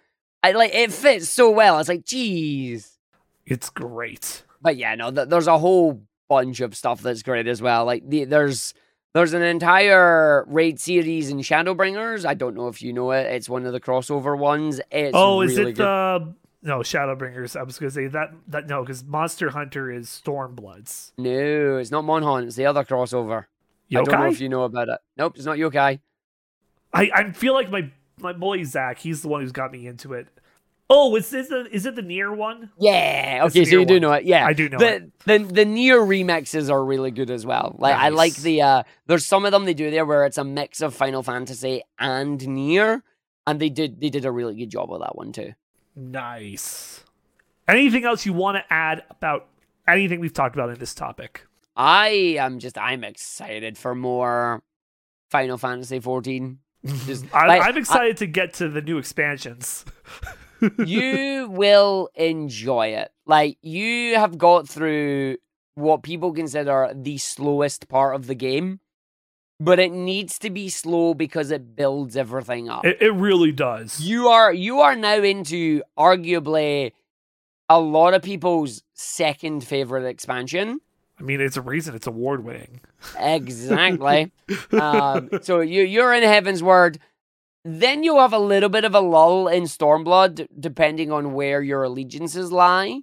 [0.44, 1.80] I like it fits so well.
[1.80, 3.00] It's like, geez,
[3.46, 4.44] it's great.
[4.62, 7.86] But yeah, no, th- there's a whole bunch of stuff that's great as well.
[7.86, 8.74] Like the, there's
[9.14, 12.26] there's an entire raid series in Shadowbringers.
[12.26, 13.28] I don't know if you know it.
[13.28, 14.82] It's one of the crossover ones.
[14.92, 15.76] It's oh, really is it good.
[15.78, 16.36] the
[16.66, 17.56] no, Shadowbringers.
[17.56, 21.12] I was gonna say that that no, because Monster Hunter is Stormbloods.
[21.18, 22.48] No, it's not Monhunt.
[22.48, 23.46] It's the other crossover.
[23.92, 24.00] Yokai?
[24.00, 25.00] I don't know if you know about it.
[25.16, 26.00] Nope, it's not Yokai.
[26.92, 28.98] I I feel like my my boy Zach.
[28.98, 30.28] He's the one who's got me into it.
[30.90, 32.72] Oh, is is it is it the NieR one?
[32.80, 33.44] Yeah.
[33.46, 34.26] Okay, so you do know it.
[34.26, 35.20] Yeah, I do know the, it.
[35.26, 37.76] The the NieR remixes are really good as well.
[37.78, 38.06] Like nice.
[38.06, 40.82] I like the uh there's some of them they do there where it's a mix
[40.82, 43.04] of Final Fantasy and NieR,
[43.46, 45.54] and they did they did a really good job with that one too.
[45.96, 47.04] Nice.
[47.68, 49.48] Anything else you want to add about
[49.88, 51.46] anything we've talked about in this topic?
[51.76, 54.64] I am just I'm excited for more
[55.30, 56.60] Final Fantasy 14.
[57.06, 59.86] Just, I, am excited I, to get to the new expansions.
[60.86, 63.12] you will enjoy it.
[63.26, 65.38] Like you have got through
[65.74, 68.82] what people consider the slowest part of the game
[69.60, 72.86] but it needs to be slow because it builds everything up.
[72.86, 73.99] It, it really does.
[73.99, 76.91] You are you are now into arguably
[77.69, 80.80] a lot of people's second favorite expansion.
[81.18, 82.82] I mean, it's a reason it's award winning.
[83.18, 84.32] Exactly.
[84.73, 86.98] um, so you you're in Heavensward.
[87.68, 91.82] Then you have a little bit of a lull in Stormblood, depending on where your
[91.84, 93.02] allegiances lie.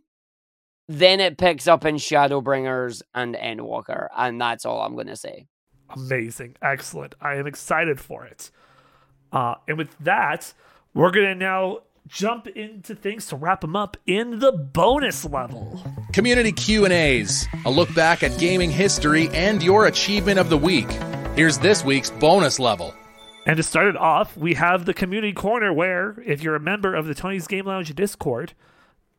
[0.87, 5.47] Then it picks up in Shadowbringers and Endwalker, and that's all I'm going to say
[5.95, 7.15] amazing, excellent.
[7.21, 8.51] I am excited for it.
[9.33, 10.53] Uh, and with that,
[10.95, 15.81] we're gonna now jump into things to wrap them up in the bonus level.
[16.13, 20.59] Community Q and A's, a look back at gaming history and your achievement of the
[20.59, 20.91] week.
[21.35, 22.95] Here's this week's bonus level.
[23.47, 26.95] And to start it off, we have the community corner where, if you're a member
[26.95, 28.53] of the Tony's Game Lounge Discord,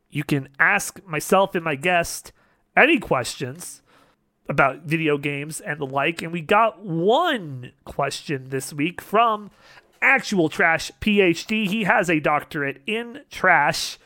[0.10, 2.32] you can ask myself and my guest
[2.78, 3.82] any questions
[4.48, 6.22] about video games and the like.
[6.22, 9.52] And we got one question this week from
[10.02, 11.68] Actual Trash PhD.
[11.68, 13.98] He has a doctorate in trash.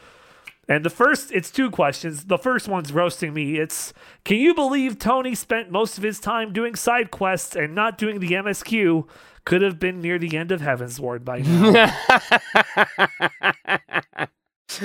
[0.69, 2.25] And the first, it's two questions.
[2.25, 3.57] The first one's roasting me.
[3.57, 3.93] It's
[4.25, 8.19] Can you believe Tony spent most of his time doing side quests and not doing
[8.19, 9.07] the MSQ?
[9.45, 11.87] Could have been near the end of Heavensward by now.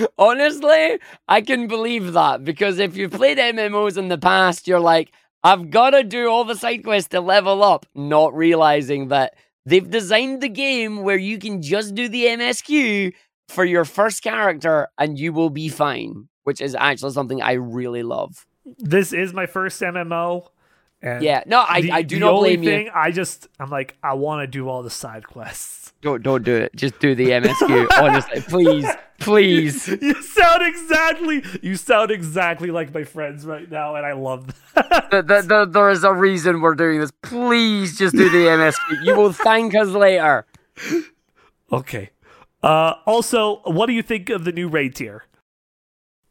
[0.19, 5.13] Honestly, I can believe that because if you've played MMOs in the past, you're like,
[5.45, 9.35] I've got to do all the side quests to level up, not realizing that
[9.67, 13.13] they've designed the game where you can just do the MSQ
[13.49, 18.03] for your first character and you will be fine, which is actually something I really
[18.03, 18.47] love.
[18.79, 20.49] this is my first MMO.
[21.03, 22.71] And Yeah, no, I, the, I do not blame you.
[22.71, 25.82] thing, I just, I'm like, I want to do all the side quests.
[26.03, 26.75] Don't don't do it.
[26.75, 27.87] Just do the MSQ.
[27.99, 28.87] Honestly, please,
[29.21, 29.89] please.
[29.89, 35.11] You sound exactly, you sound exactly like my friends right now, and I love that.
[35.11, 37.13] The, the, the, there is a reason we're doing this.
[37.23, 39.05] Please, just do the MSQ.
[39.05, 40.45] You will thank us later.
[41.73, 42.11] Okay.
[42.63, 45.25] Uh, also, what do you think of the new raid tier?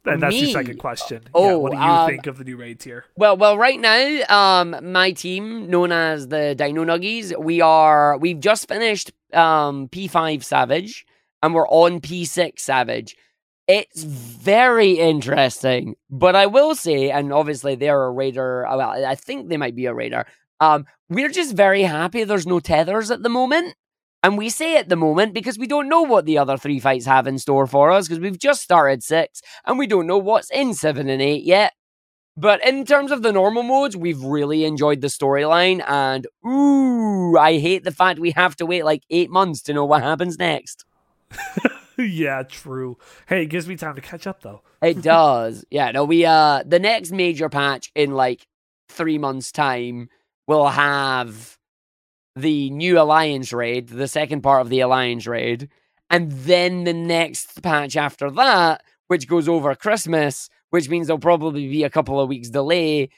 [0.05, 0.41] And that's Me?
[0.41, 1.21] your second question.
[1.25, 3.05] yeah, Oh, what do you um, think of the new raid tier?
[3.15, 8.39] Well, well, right now, um, my team, known as the Dino Nuggies, we are we've
[8.39, 11.05] just finished um P5 Savage,
[11.43, 13.15] and we're on P6 Savage.
[13.67, 18.65] It's very interesting, but I will say, and obviously they're a raider.
[18.69, 20.25] Well, I think they might be a raider.
[20.59, 23.75] Um, we're just very happy there's no tethers at the moment.
[24.23, 27.05] And we say at the moment because we don't know what the other three fights
[27.05, 30.51] have in store for us because we've just started six and we don't know what's
[30.51, 31.73] in seven and eight yet.
[32.37, 35.83] But in terms of the normal modes, we've really enjoyed the storyline.
[35.87, 39.85] And ooh, I hate the fact we have to wait like eight months to know
[39.85, 40.85] what happens next.
[41.97, 42.97] yeah, true.
[43.27, 44.61] Hey, it gives me time to catch up though.
[44.81, 45.65] It does.
[45.69, 48.47] Yeah, no, we uh the next major patch in like
[48.87, 50.09] three months' time
[50.47, 51.57] will have
[52.35, 55.69] the new Alliance raid, the second part of the Alliance raid,
[56.09, 61.67] and then the next patch after that, which goes over Christmas, which means there'll probably
[61.67, 63.09] be a couple of weeks delay,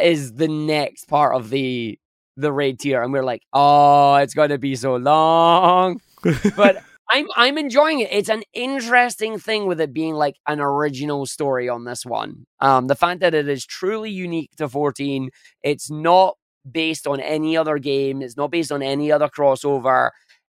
[0.00, 1.98] is the next part of the
[2.36, 3.02] the raid tier.
[3.02, 6.00] And we're like, oh, it's gonna be so long.
[6.56, 8.08] but I'm I'm enjoying it.
[8.10, 12.46] It's an interesting thing with it being like an original story on this one.
[12.60, 15.30] Um, the fact that it is truly unique to 14.
[15.62, 16.36] It's not
[16.70, 18.22] based on any other game.
[18.22, 20.10] It's not based on any other crossover.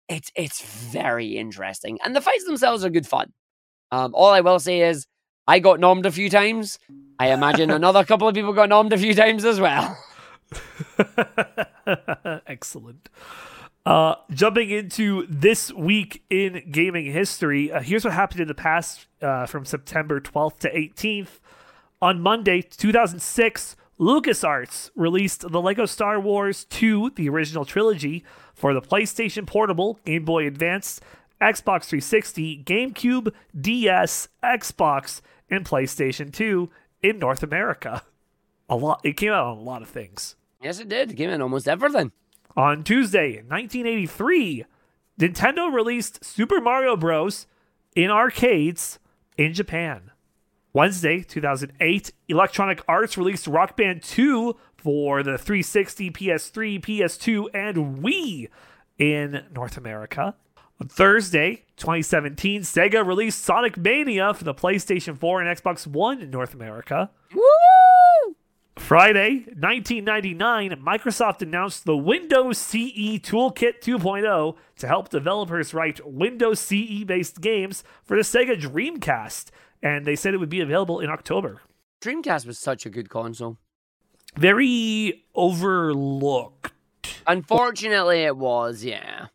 [0.09, 3.33] It's it's very interesting, and the fights themselves are good fun.
[3.91, 5.07] Um, all I will say is
[5.47, 6.79] I got nommed a few times.
[7.19, 9.97] I imagine another couple of people got nommed a few times as well.
[12.47, 13.09] Excellent.
[13.85, 19.07] Uh, jumping into this week in gaming history, uh, here's what happened in the past
[19.21, 21.41] uh, from September 12th to 18th.
[22.01, 28.83] On Monday, 2006, LucasArts released the Lego Star Wars 2, the original trilogy, for the
[28.83, 31.01] PlayStation Portable, Game Boy Advance,
[31.41, 36.69] Xbox 360, GameCube, DS, Xbox, and PlayStation 2
[37.01, 38.03] in North America.
[38.69, 39.01] A lot.
[39.05, 40.35] It came out on a lot of things.
[40.61, 41.13] Yes, it did.
[41.13, 42.11] It came in almost everything.
[42.57, 44.65] On Tuesday, 1983,
[45.21, 47.47] Nintendo released Super Mario Bros.
[47.95, 48.99] in arcades
[49.39, 50.11] in Japan.
[50.75, 58.49] Wednesday, 2008, Electronic Arts released Rock Band 2 for the 360, PS3, PS2, and Wii
[58.99, 60.35] in North America.
[60.81, 66.31] On Thursday, 2017, Sega released Sonic Mania for the PlayStation 4 and Xbox One in
[66.31, 67.11] North America.
[67.35, 67.43] Woo!
[68.79, 77.05] Friday, 1999, Microsoft announced the Windows CE Toolkit 2.0 to help developers write Windows CE
[77.05, 79.51] based games for the Sega Dreamcast,
[79.83, 81.61] and they said it would be available in October.
[82.01, 83.59] Dreamcast was such a good console.
[84.37, 86.73] Very overlooked.
[87.27, 89.27] Unfortunately, it was, yeah.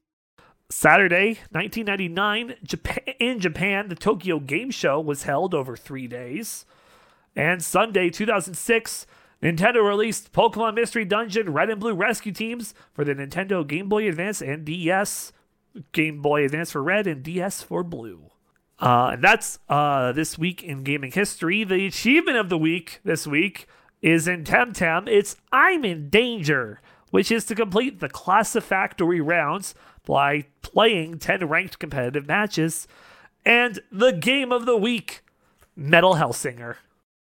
[0.70, 6.66] Saturday, 1999, Japan, in Japan, the Tokyo Game Show was held over three days.
[7.36, 9.08] And Sunday, 2006,
[9.42, 14.10] Nintendo released Pokemon Mystery Dungeon Red and Blue Rescue Teams for the Nintendo Game Boy
[14.10, 15.32] Advance and DS.
[15.92, 18.32] Game Boy Advance for Red and DS for Blue.
[18.80, 21.64] Uh, and that's uh, this week in gaming history.
[21.64, 23.68] The achievement of the week this week
[24.02, 25.08] is in Temtem.
[25.08, 26.80] It's I'm in Danger,
[27.10, 29.74] which is to complete the Classifactory rounds
[30.06, 32.88] by playing 10 ranked competitive matches.
[33.46, 35.24] And the game of the week,
[35.76, 36.76] Metal Hellsinger,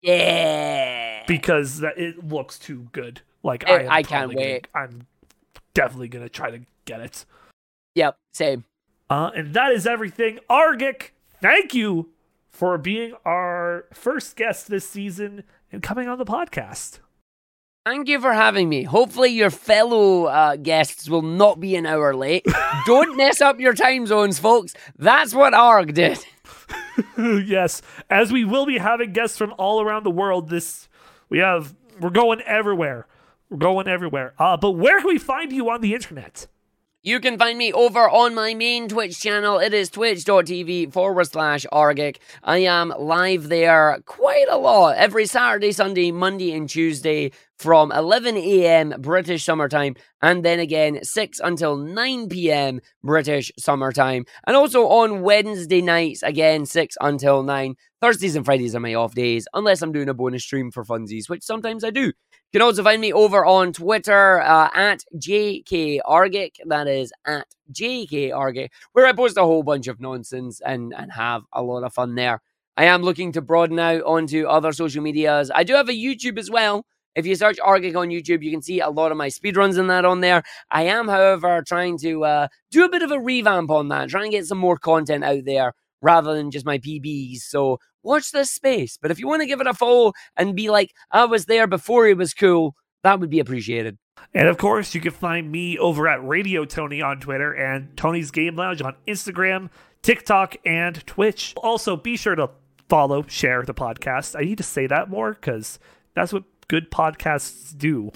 [0.01, 1.23] Yeah.
[1.27, 3.21] because that, it looks too good.
[3.43, 4.67] Like I, I can't probably gonna- wait.
[4.73, 5.07] I'm
[5.73, 7.25] definitely gonna try to get it.
[7.95, 8.63] Yep, same.
[9.09, 10.39] Uh, and that is everything.
[10.49, 11.09] Argick,
[11.41, 12.09] thank you
[12.49, 16.99] for being our first guest this season and coming on the podcast.
[17.85, 18.84] Thank you for having me.
[18.84, 22.45] Hopefully, your fellow uh, guests will not be an hour late.
[22.85, 24.76] Don't mess up your time zones, folks.
[24.99, 26.19] That's what ARG did.
[27.18, 30.49] yes, as we will be having guests from all around the world.
[30.49, 30.88] This
[31.30, 31.73] we have.
[31.99, 33.07] We're going everywhere.
[33.49, 34.34] We're going everywhere.
[34.38, 36.47] Uh, but where can we find you on the internet?
[37.03, 39.57] You can find me over on my main Twitch channel.
[39.57, 42.17] It is twitch.tv forward slash Argick.
[42.43, 48.37] I am live there quite a lot every Saturday, Sunday, Monday, and Tuesday from 11
[48.37, 48.93] a.m.
[48.99, 52.81] British summertime, and then again 6 until 9 p.m.
[53.03, 54.25] British summertime.
[54.45, 57.73] And also on Wednesday nights, again 6 until 9.
[57.99, 61.29] Thursdays and Fridays are my off days, unless I'm doing a bonus stream for funsies,
[61.29, 62.13] which sometimes I do.
[62.51, 66.55] You can also find me over on Twitter uh, at JKArgick.
[66.65, 71.43] That is at JKArgick, where I post a whole bunch of nonsense and, and have
[71.53, 72.41] a lot of fun there.
[72.75, 75.49] I am looking to broaden out onto other social medias.
[75.55, 76.85] I do have a YouTube as well.
[77.15, 79.89] If you search Argick on YouTube, you can see a lot of my speedruns and
[79.89, 80.43] that on there.
[80.69, 84.29] I am, however, trying to uh, do a bit of a revamp on that, trying
[84.29, 87.43] to get some more content out there rather than just my PBs.
[87.43, 88.97] So watch this space.
[89.01, 91.67] But if you want to give it a follow and be like, I was there
[91.67, 93.97] before it was cool, that would be appreciated.
[94.33, 98.31] And of course, you can find me over at Radio Tony on Twitter and Tony's
[98.31, 99.69] Game Lounge on Instagram,
[100.01, 101.53] TikTok, and Twitch.
[101.57, 102.49] Also, be sure to
[102.87, 104.39] follow, share the podcast.
[104.39, 105.79] I need to say that more because
[106.13, 108.11] that's what good podcasts do.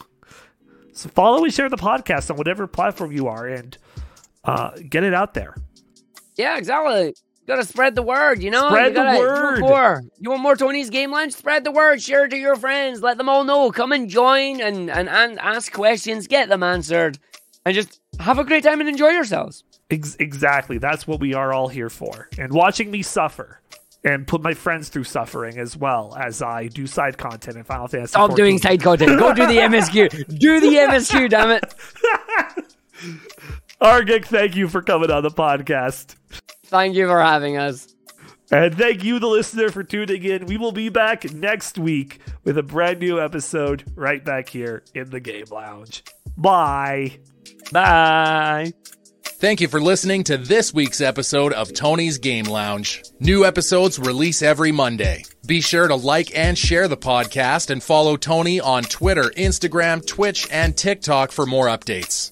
[0.93, 3.77] So follow and share the podcast on whatever platform you are and
[4.45, 5.55] uh, get it out there.
[6.37, 7.15] Yeah, exactly.
[7.47, 8.69] Gotta spread the word, you know?
[8.69, 9.57] Spread you gotta, the word.
[9.57, 11.34] You want, more, you want more Tony's Game lunch?
[11.34, 12.01] Spread the word.
[12.01, 13.01] Share it to your friends.
[13.01, 13.72] Let them all know.
[13.72, 16.27] Come and join and, and, and ask questions.
[16.27, 17.19] Get them answered.
[17.63, 19.63] And just have a great time and enjoy yourselves.
[19.91, 20.80] Ex- exactly.
[20.80, 22.30] That's what we are all here for.
[22.39, 23.61] And watching me suffer
[24.03, 27.88] and put my friends through suffering as well as I do side content in Final
[27.88, 28.11] Fantasy.
[28.11, 28.35] Stop 14.
[28.35, 29.19] doing side content.
[29.19, 30.38] Go do the MSQ.
[30.39, 31.63] do the MSQ, damn it.
[33.81, 36.15] Argick, thank you for coming on the podcast.
[36.67, 37.95] Thank you for having us.
[38.51, 40.45] And thank you, the listener, for tuning in.
[40.45, 45.09] We will be back next week with a brand new episode right back here in
[45.09, 46.03] the Game Lounge.
[46.37, 47.17] Bye.
[47.71, 48.73] Bye.
[49.23, 53.03] Thank you for listening to this week's episode of Tony's Game Lounge.
[53.19, 55.25] New episodes release every Monday.
[55.45, 60.47] Be sure to like and share the podcast and follow Tony on Twitter, Instagram, Twitch,
[60.51, 62.31] and TikTok for more updates.